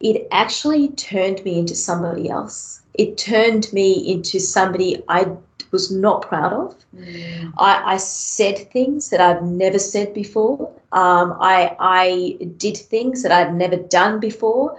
[0.00, 2.82] it actually turned me into somebody else.
[2.94, 5.26] It turned me into somebody I
[5.72, 6.76] was not proud of.
[6.96, 7.52] Mm.
[7.58, 10.70] I, I said things that I've never said before.
[10.92, 14.78] Um, I, I did things that I've never done before.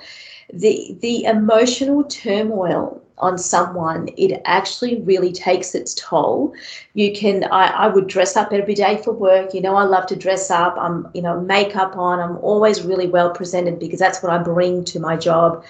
[0.53, 6.53] The, the emotional turmoil on someone, it actually really takes its toll.
[6.93, 9.53] You can, I, I would dress up every day for work.
[9.53, 10.75] You know, I love to dress up.
[10.77, 12.19] I'm, you know, makeup on.
[12.19, 15.63] I'm always really well presented because that's what I bring to my job.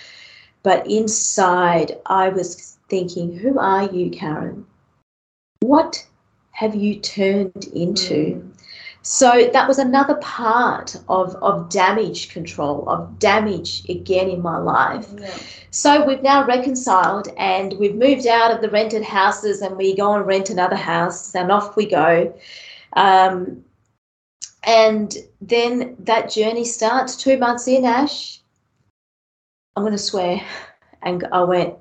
[0.64, 4.66] But inside, I was thinking, who are you, Karen?
[5.64, 6.06] What
[6.52, 8.36] have you turned into?
[8.36, 8.50] Mm.
[9.02, 15.08] So that was another part of, of damage control, of damage again in my life.
[15.18, 15.38] Yeah.
[15.72, 20.14] So we've now reconciled and we've moved out of the rented houses and we go
[20.14, 22.34] and rent another house and off we go.
[22.94, 23.64] Um,
[24.64, 28.40] and then that journey starts two months in, Ash.
[29.76, 30.42] I'm going to swear.
[31.02, 31.76] And I went,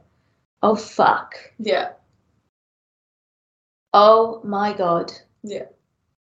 [0.63, 1.35] oh, fuck.
[1.61, 1.93] Yeah.
[3.95, 5.13] Oh my God.
[5.43, 5.67] Yeah.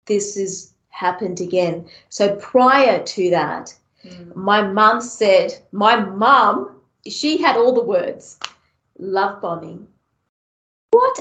[0.07, 1.89] This has happened again.
[2.09, 4.35] So prior to that, Mm.
[4.35, 8.39] my mum said, my mum, she had all the words
[8.99, 9.87] love bombing.
[10.91, 11.21] What?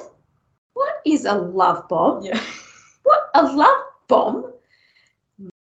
[0.74, 2.24] What is a love bomb?
[2.24, 2.40] Yeah.
[3.04, 3.30] What?
[3.36, 4.54] A love bomb?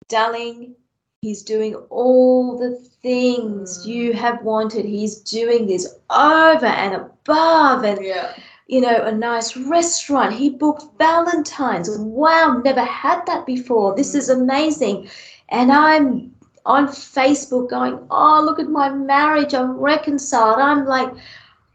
[0.09, 0.76] Darling,
[1.22, 3.88] he's doing all the things Mm.
[3.88, 4.86] you have wanted.
[4.86, 8.34] He's doing this over and above and Yeah.
[8.68, 10.34] You know, a nice restaurant.
[10.34, 11.89] He booked Valentine's.
[11.97, 13.95] Wow, never had that before.
[13.95, 14.41] This is mm.
[14.41, 15.09] amazing.
[15.49, 16.34] And I'm
[16.66, 19.53] on Facebook going, oh, look at my marriage.
[19.53, 20.59] I'm reconciled.
[20.59, 21.11] I'm like,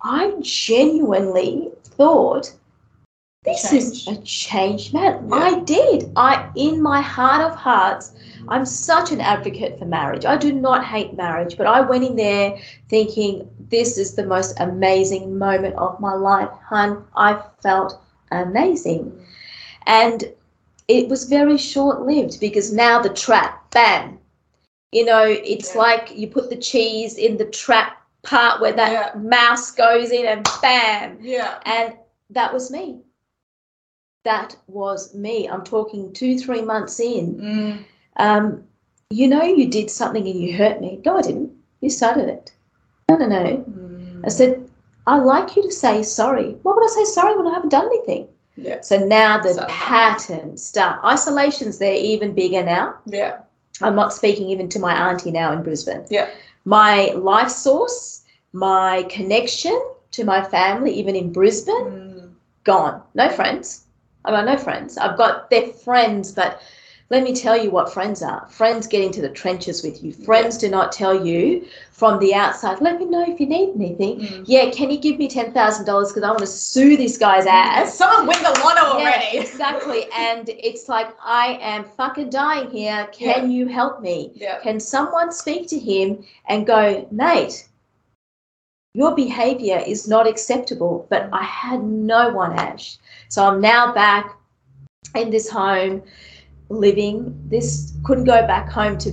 [0.03, 2.53] I genuinely thought
[3.45, 5.29] this is a change man.
[5.29, 5.35] Yeah.
[5.37, 6.11] I did.
[6.17, 8.13] I, in my heart of hearts,
[8.49, 10.25] I'm such an advocate for marriage.
[10.25, 12.59] I do not hate marriage, but I went in there
[12.89, 17.05] thinking this is the most amazing moment of my life, hun.
[17.17, 19.13] I felt amazing.
[19.87, 20.25] And
[20.89, 24.19] it was very short lived because now the trap, bam.
[24.93, 25.81] You know, it's Yeah.
[25.81, 29.21] like you put the cheese in the trap part where that Yeah.
[29.21, 31.19] mouse goes in and bam.
[31.21, 31.61] Yeah.
[31.65, 31.95] And
[32.31, 33.01] that was me.
[34.29, 35.49] That was me.
[35.49, 37.37] I'm talking two, three months in.
[37.41, 37.85] Mm.
[38.19, 38.63] Um,
[39.09, 41.01] you know, you did something and you hurt me.
[41.03, 41.51] No, I didn't.
[41.81, 42.53] You started it.
[43.09, 43.45] No, no, no.
[43.57, 44.21] Mm.
[44.27, 44.69] I said,
[45.07, 46.57] I'd like you to say sorry.
[46.63, 48.29] Why would I say sorry when I haven't done anything?
[48.59, 48.83] Yeah.
[48.83, 51.03] So now the So- patterns start.
[51.07, 52.97] Isolations, they're even bigger now.
[53.07, 53.39] Yeah.
[53.81, 56.05] I'm not speaking even to my auntie now in Brisbane.
[56.11, 56.29] Yeah.
[56.67, 62.31] My life source, my connection to my family, even in Brisbane, Mm.
[62.65, 63.01] gone.
[63.15, 63.87] No friends.
[64.29, 64.99] I've got no friends.
[64.99, 66.61] I've got they're friends, but
[67.11, 68.47] let me tell you what friends are.
[68.51, 70.13] Friends get into the trenches with you.
[70.13, 74.21] Friends do not tell you from the outside, let me know if you need anything.
[74.21, 74.45] Mm.
[74.47, 77.47] Yeah, can you give me ten thousand dollars because I want to sue this guy's
[77.47, 77.97] ass?
[77.97, 79.39] Someone win the lotto Yeah, already.
[79.39, 80.07] exactly.
[80.15, 83.09] And it's like I am fucking dying here.
[83.13, 84.33] Can you help me?
[84.35, 84.61] Yeah.
[84.61, 87.67] Can someone speak to him and go, mate,
[88.93, 91.07] your behavior is not acceptable?
[91.09, 92.99] But I had no one, Ash.
[93.29, 94.37] So I'm now back
[95.15, 96.03] in this home
[96.69, 97.35] living.
[97.49, 99.13] This couldn't go back home to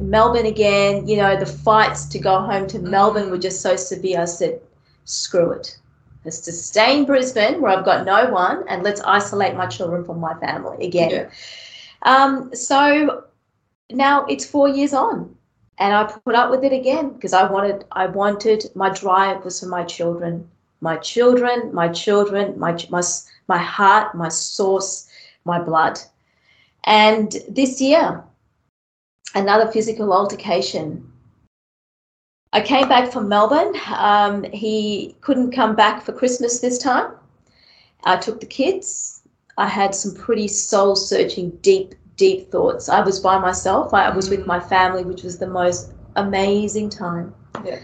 [0.00, 1.06] melbourne again.
[1.06, 4.22] You know the fights to go home to melbourne were just so severe.
[4.22, 4.60] I said
[5.04, 5.78] screw it.
[6.24, 10.04] Let's just stay in brisbane where i've got no one and let's isolate my children
[10.04, 11.10] from my family again.
[11.10, 11.30] Yeah.
[12.02, 13.24] um, so
[13.90, 15.34] now it's four years on
[15.78, 19.60] and i put up with it again because i wanted i wanted my drive was
[19.60, 20.46] for my children.
[20.80, 23.02] My children my children my my,
[23.48, 25.08] my heart my source
[25.44, 25.98] my blood.
[26.84, 28.22] And this year
[29.34, 31.10] another physical altercation.
[32.52, 33.74] I came back from melbourne.
[33.96, 37.12] Um, he couldn't come back for christmas this time.
[38.04, 39.22] I took the kids.
[39.58, 42.88] I had some pretty soul searching deep deep thoughts.
[42.88, 43.94] I was by myself.
[43.94, 44.46] I was with Mm.
[44.46, 47.34] my family which was the most amazing time.
[47.64, 47.78] Yeah.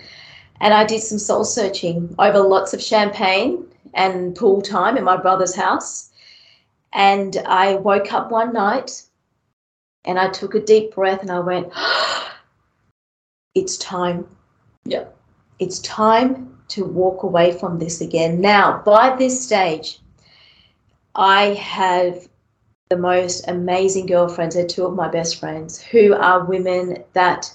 [0.61, 3.65] and i did some soul searching over lots of champagne
[3.95, 6.11] and pool time in my brother's house
[6.95, 9.03] and I woke up one night
[10.05, 11.73] and I took a deep breath and I went,
[13.55, 14.27] It's time.
[14.85, 15.05] Yeah.
[15.61, 18.41] It's time to walk away from this again.
[18.41, 20.01] Now, by this stage,
[21.15, 22.29] I have
[22.91, 24.57] the most amazing girlfriends.
[24.57, 27.53] They're two of my best friends who are women that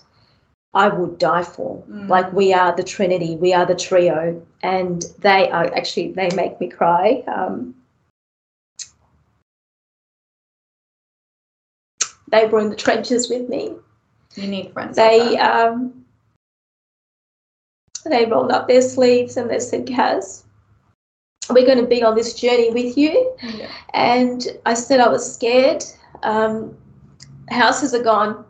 [0.73, 1.83] I would die for.
[1.89, 2.07] Mm.
[2.07, 6.59] Like we are the Trinity, we are the trio, and they are actually they make
[6.59, 7.23] me cry.
[7.27, 7.75] Um,
[12.29, 13.75] they were in the trenches with me.
[14.35, 14.95] You need friends.
[14.95, 16.05] They like um,
[18.05, 20.43] they rolled up their sleeves and they said, "Kaz,
[21.49, 23.35] we're going to be on this journey with you.
[23.41, 23.71] Yeah.
[23.93, 25.83] And I said I was scared.
[26.23, 26.77] Um,
[27.49, 28.45] houses are gone.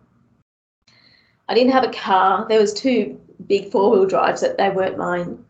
[1.48, 2.46] I didn't have a car.
[2.48, 5.44] There was two big four wheel drives that they weren't mine,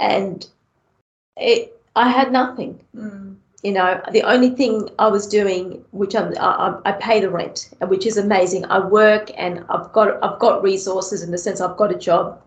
[0.00, 0.46] and
[1.36, 1.76] it.
[1.96, 2.80] I had nothing.
[2.96, 3.36] Mm.
[3.62, 7.68] You know, the only thing I was doing, which I'm, I, I pay the rent,
[7.88, 8.64] which is amazing.
[8.66, 12.40] I work and I've got I've got resources in the sense I've got a job,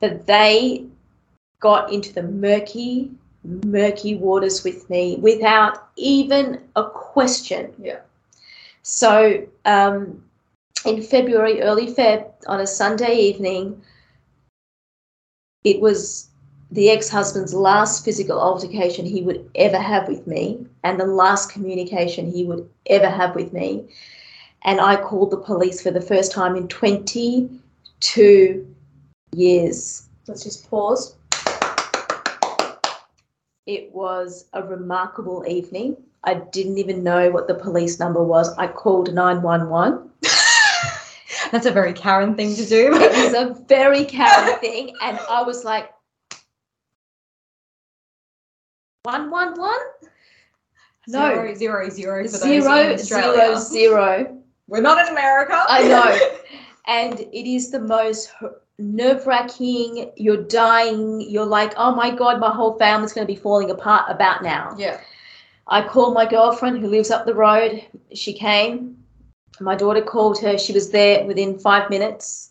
[0.00, 0.86] but they
[1.60, 3.10] got into the murky,
[3.44, 7.72] murky waters with me without even a question.
[7.80, 8.00] Yeah.
[8.82, 10.24] So um,
[10.84, 13.80] in February, early Feb, on a Sunday evening,
[15.62, 16.30] it was
[16.70, 22.30] the ex-husband's last physical altercation he would ever have with me and the last communication
[22.30, 23.88] he would ever have with me.
[24.62, 28.74] And i called the police for the first time in 22
[29.32, 30.08] years.
[30.26, 31.14] Let's just pause.
[33.66, 35.96] it was a remarkable evening.
[36.24, 38.56] I didn't even know what the police number was.
[38.58, 40.10] I called 911
[41.52, 42.92] That's a very Karen thing to do.
[42.94, 45.90] it was a very Karen thing and i was like
[49.06, 50.10] 111
[51.08, 51.20] no.
[51.20, 54.42] Zero, zero, zero for those zero in zero zero.
[54.66, 55.62] We're not in America.
[55.68, 56.18] I know.
[56.88, 58.32] and it is the most
[58.78, 63.70] nerve-wracking you're dying you're like oh my god my whole family's going to be falling
[63.70, 64.74] apart about now.
[64.76, 65.00] Yeah.
[65.68, 67.84] i called my girlfriend who lives up the road.
[68.12, 68.98] She came.
[69.60, 70.58] My daughter called her.
[70.58, 72.50] She was there within five minutes.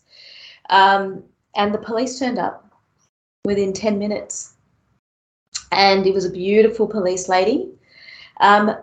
[0.70, 1.22] Um,
[1.54, 2.72] and the police turned up
[3.44, 4.55] within 10 minutes
[5.76, 7.70] and it was a beautiful police lady
[8.40, 8.76] um,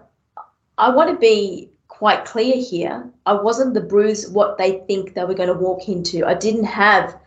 [0.78, 1.70] i want to be
[2.04, 3.10] quite clear here.
[3.26, 6.26] I wasn't the bruise what they think they were going to walk into.
[6.26, 7.18] I didn't have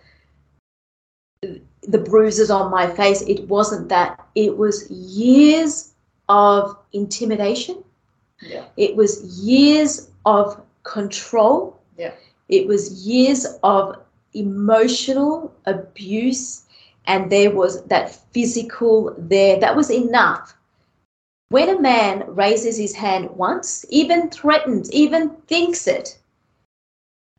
[1.40, 3.22] the bruises on my face.
[3.22, 4.20] It wasn't that.
[4.34, 5.94] It was years
[6.28, 7.82] of intimidation.
[8.42, 8.64] Yeah.
[8.76, 11.80] It was years of control.
[11.96, 12.12] Yeah.
[12.50, 13.96] It was years of
[14.34, 16.65] emotional abuse.
[17.06, 19.58] And there was that physical there.
[19.60, 20.56] That was enough
[21.48, 26.18] when a man raises his hand once, even threatens, even thinks it,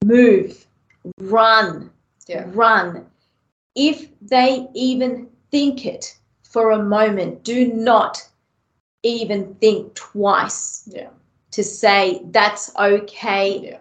[0.03, 0.65] move,
[1.19, 1.91] run,
[2.27, 2.45] Yeah.
[2.53, 3.09] run.
[3.75, 8.27] If they even think it for a moment, do not
[9.03, 11.09] even think twice Yeah.
[11.51, 13.59] to say, that's okay.
[13.59, 13.79] Yeah.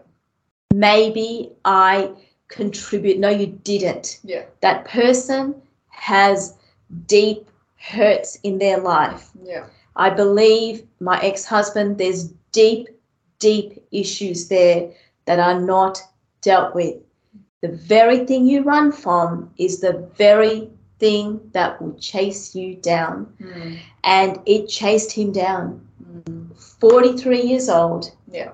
[0.75, 2.11] Maybe I
[2.49, 3.19] contribute.
[3.19, 4.21] No, you didn't.
[4.23, 4.45] Yeah.
[4.61, 5.63] That person
[5.97, 6.55] has
[7.07, 9.31] deep hurts in their life.
[9.43, 9.67] Yeah.
[9.97, 12.89] I believe my ex husband, there's deep,
[13.39, 14.91] deep issues there
[15.25, 16.01] that are not
[16.43, 16.97] dealt with.
[17.63, 23.33] The very thing you run from is the very thing that will chase you down.
[23.41, 23.79] Mm.
[24.05, 25.87] And it chased him down.
[26.05, 26.57] Mm.
[26.81, 28.53] 43 years old, Yeah.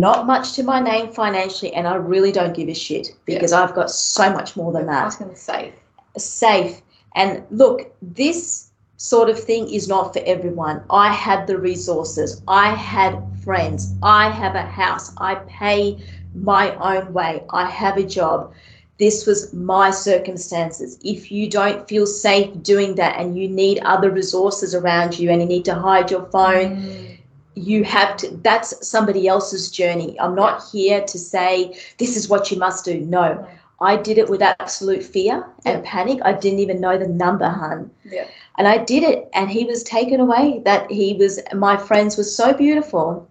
[0.00, 3.74] not much to my name financially, and I really don't give a shit because I've
[3.74, 4.92] got so much more than that.
[4.92, 5.72] I that was going to say.
[6.16, 6.80] Safe.
[7.14, 10.82] And look, this sort of thing is not for everyone.
[10.90, 15.98] I had the resources, I had friends, I have a house, I pay
[16.34, 18.52] my own way, I have a job.
[18.98, 20.98] This was my circumstances.
[21.02, 25.40] If you don't feel safe doing that and you need other resources around you and
[25.40, 27.16] you need to hide your phone, Mm.
[27.54, 32.50] you have to that's somebody else's journey i'm not here to say this is what
[32.50, 33.46] you must do no No.
[33.80, 37.90] I did it with absolute fear and panic i didn't even know the number hun
[38.04, 38.26] Yeah.
[38.58, 42.24] and i did it and he was taken away that he was my friends were
[42.24, 43.28] so beautiful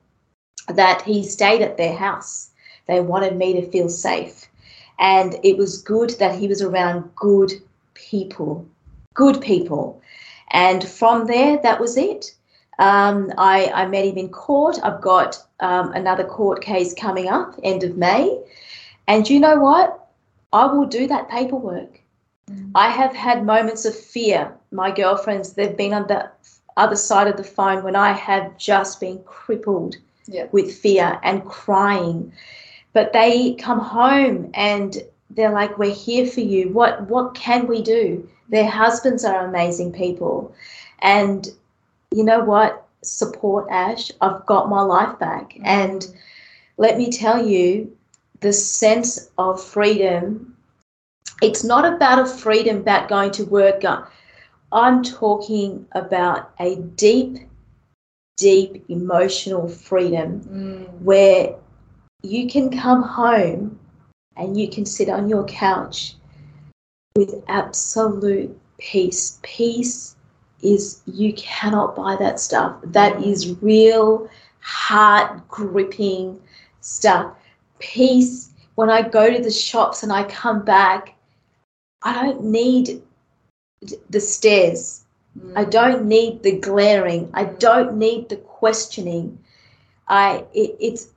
[0.68, 2.52] that he stayed at their house
[2.88, 4.47] they wanted me to feel safe
[5.00, 7.52] and it was good that he was around good
[7.93, 8.68] people
[9.14, 10.02] good people
[10.52, 12.34] and from there that was it
[12.80, 14.80] um, I, I met him in court.
[14.82, 18.41] I've got um, another court case coming up end of May.
[19.06, 20.08] And you know what?
[20.52, 22.00] I will do that paperwork.
[22.50, 22.72] Mm.
[22.76, 24.52] I have had moments of fear.
[24.72, 26.30] My girlfriends, they've been on the
[26.78, 29.97] other side of the phone when I have just been crippled
[30.28, 30.47] Yeah.
[30.52, 32.32] with fear and crying.
[32.93, 34.97] But they come home and
[35.30, 36.70] they're like, We're here for you.
[36.70, 38.28] What what can we do?
[38.50, 40.54] Their husbands are amazing people.
[41.00, 41.47] And
[42.12, 42.88] you know what?
[43.04, 44.12] Support Ash.
[44.22, 45.56] I've got my life back.
[45.64, 46.08] And
[46.78, 47.95] let me tell you,
[48.42, 50.56] the sense of freedom,
[51.42, 53.84] it's not about a freedom about going to work.
[54.72, 57.40] I'm talking about a deep,
[58.38, 61.02] deep emotional freedom Mm.
[61.02, 61.56] where
[62.22, 63.80] you can come home
[64.36, 66.16] and you can sit on your couch
[67.16, 69.40] with absolute peace.
[69.42, 70.16] Peace
[70.62, 72.76] is you cannot buy that stuff.
[72.84, 74.30] That is real
[74.62, 76.40] heart gripping
[76.82, 77.34] stuff.
[77.80, 78.51] Peace.
[78.75, 81.15] When I go to the shops and I come back,
[82.03, 83.01] I don't need
[84.09, 85.05] the stares.
[85.55, 85.71] I mm.
[85.71, 87.30] don't need the glaring.
[87.34, 87.59] I mm.
[87.59, 89.38] don't need the questioning.
[90.07, 91.09] I it, it's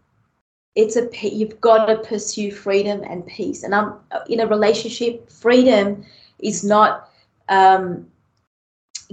[0.75, 3.63] it's a you've got to pursue freedom and peace.
[3.63, 5.31] And I'm uh, in a relationship.
[5.31, 6.05] Freedom
[6.39, 7.11] is not
[7.49, 8.07] um,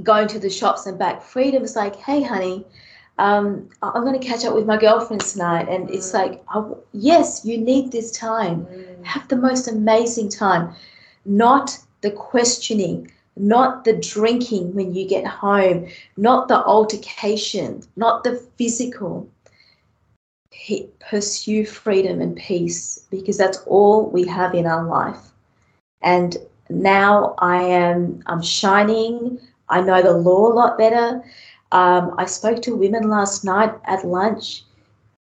[0.04, 1.22] going to the shops and back.
[1.22, 2.66] Freedom is like, hey, honey,
[3.20, 5.68] um, I'm going to catch up with my girlfriends tonight.
[5.70, 5.94] And mm.
[5.94, 8.66] it's like, oh, yes, you need this time.
[8.66, 9.06] Mm.
[9.06, 10.74] Have the most amazing time.
[11.26, 18.38] Not the questioning, not the drinking when you get home, not the altercation, not the
[18.58, 19.30] physical.
[21.10, 25.32] Pursue freedom and peace because that's all we have in our life.
[26.02, 26.38] And
[26.70, 29.40] now I am I'm shining.
[29.70, 31.24] I know the law a lot better.
[31.72, 34.64] Um, I spoke to women last night at lunch.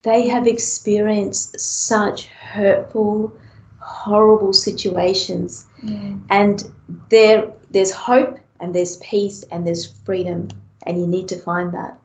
[0.03, 3.33] They have experienced such hurtful,
[3.81, 6.21] horrible situations, mm.
[6.31, 6.65] and
[7.11, 10.49] there there's hope and there's peace and there's freedom,
[10.85, 11.99] and you need to find that.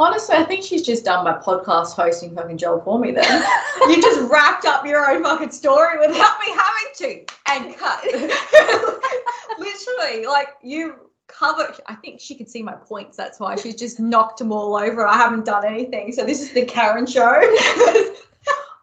[0.00, 3.44] Honestly, I think she's just done my podcast hosting fucking job for me then.
[3.88, 8.04] you just wrapped up your own fucking story without me having to and cut.
[9.58, 11.74] Literally, like you cover.
[11.86, 13.16] I think she could see my points.
[13.16, 15.06] That's why she's just knocked them all over.
[15.06, 16.12] I haven't done anything.
[16.12, 17.40] So this is the Karen show.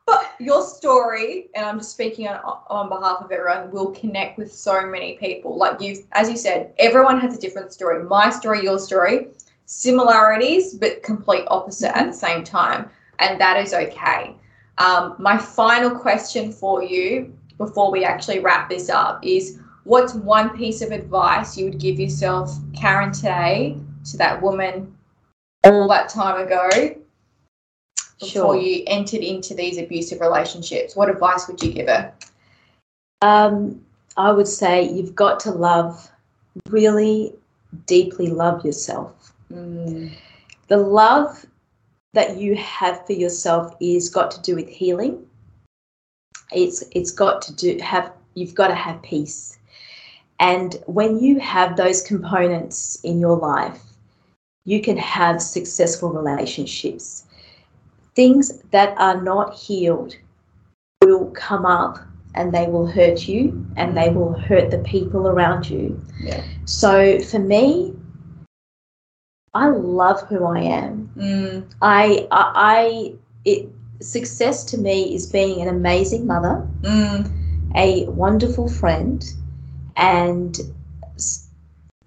[0.06, 2.40] but your story, and I'm just speaking on,
[2.70, 5.58] on behalf of everyone, will connect with so many people.
[5.58, 8.04] Like you, as you said, everyone has a different story.
[8.04, 9.28] My story, your story,
[9.66, 12.00] similarities, but complete opposite mm-hmm.
[12.00, 12.90] at the same time.
[13.20, 14.36] And that is okay.
[14.78, 20.56] Um, my final question for you before we actually wrap this up is what's one
[20.58, 23.78] piece of advice you would give yourself, Karen, today
[24.12, 24.94] to that woman
[25.64, 26.70] all that time ago
[28.20, 28.58] before sure.
[28.58, 30.96] you entered into these abusive relationships?
[30.96, 32.14] What advice would you give her?
[33.22, 33.82] Um,
[34.18, 36.12] I would say you've got to love,
[36.70, 37.34] really
[37.86, 39.34] deeply love yourself.
[39.52, 40.12] Mm.
[40.68, 41.46] The love
[42.14, 45.26] that you have for yourself is got to do with healing.
[46.52, 49.58] It's it's got to do have you've got to have peace
[50.40, 53.82] and when you have those components in your life,
[54.66, 57.26] you can have successful relationships.
[58.16, 60.16] Things that are not healed
[61.02, 62.00] will come up
[62.34, 66.02] and they will hurt you and they will hurt the people around you.
[66.20, 66.44] Yeah.
[66.66, 67.94] So for me,
[69.54, 71.10] I love who I am.
[71.16, 71.74] Mm.
[71.82, 73.14] I, I, I,
[73.46, 73.70] it,
[74.02, 77.76] success to me is being an amazing mother, mm.
[77.76, 79.24] a wonderful friend,
[79.96, 80.58] and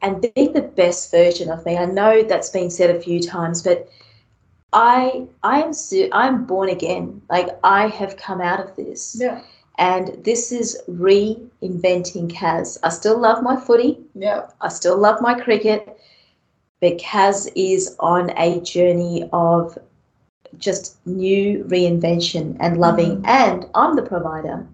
[0.01, 1.76] and be the best version of me.
[1.76, 3.89] I know that's been said a few times, but
[4.72, 5.72] I I am
[6.12, 7.22] I'm born again.
[7.30, 9.16] Like I have come out of this.
[9.18, 9.43] Yeah.
[9.78, 12.78] And this is reinventing Kaz.
[12.82, 13.99] I still love my footy.
[14.14, 14.49] Yeah.
[14.61, 15.97] I still love my cricket.
[16.80, 19.78] But Kaz is on a journey of
[20.59, 23.22] just new reinvention and loving.
[23.22, 23.28] Mm.
[23.28, 24.66] And I'm the provider.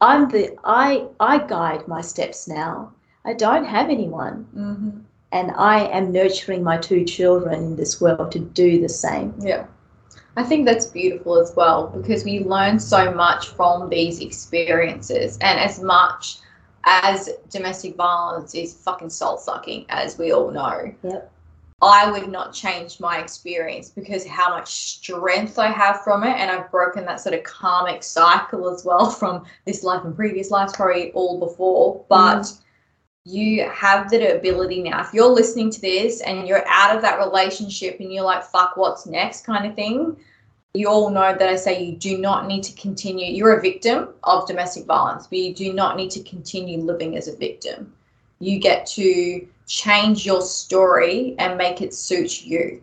[0.00, 2.92] I'm the I I guide my steps now.
[3.24, 4.90] I don't have anyone, mm-hmm.
[5.32, 9.34] and I am nurturing my two children in this world to do the same.
[9.38, 9.66] Yeah.
[10.36, 15.38] I think that's beautiful as well because we learn so much from these experiences.
[15.40, 16.38] And as much
[16.84, 21.30] as domestic violence is fucking soul sucking, as we all know, yep.
[21.84, 26.36] I would not change my experience because how much strength I have from it.
[26.36, 30.50] And I've broken that sort of karmic cycle as well from this life and previous
[30.50, 32.04] lives, probably all before.
[32.08, 32.60] But mm.
[33.24, 35.02] you have the ability now.
[35.02, 38.76] If you're listening to this and you're out of that relationship and you're like, fuck,
[38.76, 40.16] what's next kind of thing,
[40.74, 43.32] you all know that I say you do not need to continue.
[43.32, 47.28] You're a victim of domestic violence, but you do not need to continue living as
[47.28, 47.94] a victim.
[48.44, 52.82] You get to change your story and make it suit you.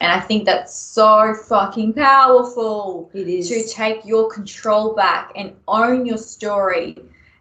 [0.00, 3.08] And I think that's so fucking powerful.
[3.14, 3.48] It is.
[3.48, 6.98] To take your control back and own your story,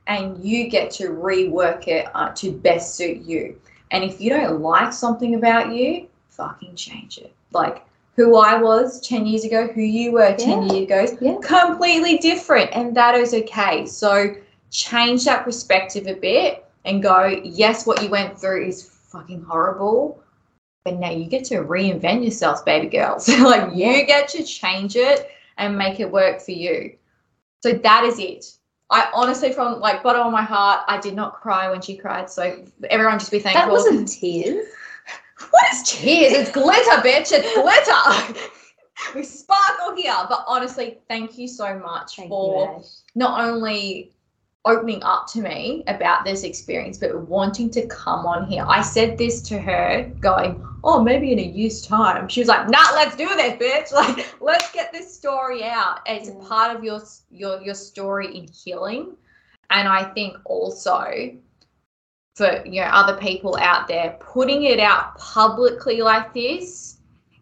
[0.07, 3.59] and you get to rework it uh, to best suit you.
[3.91, 7.33] And if you don't like something about you, fucking change it.
[7.51, 7.83] Like
[8.15, 10.73] who I was 10 years ago, who you were 10 yeah.
[10.73, 11.37] years ago, yeah.
[11.41, 12.69] completely different.
[12.73, 13.85] And that is okay.
[13.85, 14.35] So
[14.71, 20.23] change that perspective a bit and go, yes, what you went through is fucking horrible,
[20.83, 23.27] but now you get to reinvent yourselves, baby girls.
[23.39, 26.95] like you get to change it and make it work for you.
[27.61, 28.45] So that is it.
[28.91, 32.29] I honestly, from like bottom of my heart, I did not cry when she cried.
[32.29, 33.65] So everyone just be thankful.
[33.65, 34.67] That wasn't tears.
[35.49, 36.31] What is cheers?
[36.31, 37.31] It's glitter, bitch.
[37.33, 38.49] It's glitter.
[39.15, 40.15] we sparkle here.
[40.29, 42.83] But honestly, thank you so much Thank for you,
[43.15, 44.11] not only
[44.65, 48.65] opening up to me about this experience, but wanting to come on here.
[48.67, 52.27] I said this to her, going, Oh, maybe in a year's time.
[52.27, 53.91] She was like, Nah, let's do this, bitch.
[53.93, 55.99] Like, let's get this story out.
[56.05, 56.47] It's Yeah.
[56.47, 57.01] part of your
[57.31, 59.15] your your story in healing.
[59.69, 61.31] And I think also
[62.35, 66.97] for you know other people out there, putting it out publicly like this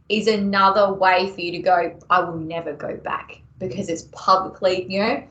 [0.09, 4.85] is another way for you to go, I will never go back because it's publicly,
[4.89, 5.23] you know,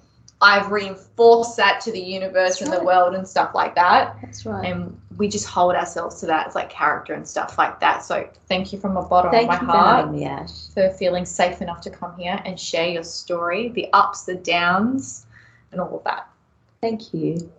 [0.42, 4.16] I've reinforced that to the universe That's and the world and stuff like that.
[4.20, 4.66] That's right.
[4.66, 6.46] And we just hold ourselves to that.
[6.46, 8.02] It's like character and stuff like that.
[8.02, 11.62] So thank you from the bottom Thank of my heart having me, for feeling safe
[11.62, 15.26] enough to come here and share your story, the ups, the downs,
[15.70, 16.28] and all of that.
[16.80, 17.50] Thank you.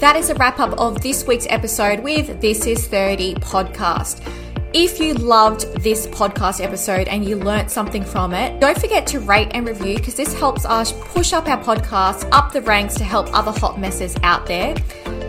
[0.00, 4.43] That is a wrap up of this week's episode with This Is 30 podcast.
[4.76, 9.20] If you loved this podcast episode and you learnt something from it, don't forget to
[9.20, 13.04] rate and review because this helps us push up our podcast up the ranks to
[13.04, 14.74] help other hot messes out there.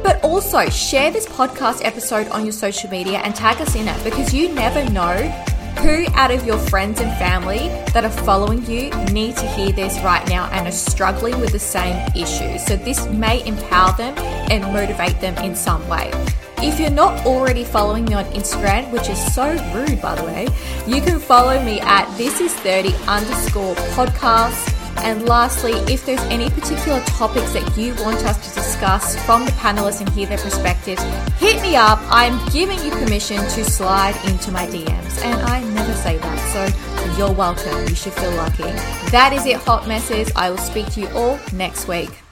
[0.01, 4.03] But also share this podcast episode on your social media and tag us in it
[4.03, 5.15] because you never know
[5.83, 9.99] who out of your friends and family that are following you need to hear this
[9.99, 12.65] right now and are struggling with the same issues.
[12.65, 14.17] So this may empower them
[14.49, 16.11] and motivate them in some way.
[16.59, 20.47] If you're not already following me on Instagram, which is so rude by the way,
[20.87, 24.71] you can follow me at this is 30 underscore podcast.
[25.03, 29.51] And lastly, if there's any particular topics that you want us to discuss from the
[29.51, 31.03] panelists and hear their perspectives,
[31.37, 31.99] hit me up.
[32.09, 35.23] I'm giving you permission to slide into my DMs.
[35.23, 37.87] And I never say that, so you're welcome.
[37.87, 38.63] You should feel lucky.
[39.11, 40.31] That is it, hot messes.
[40.35, 42.24] I will speak to you all next week.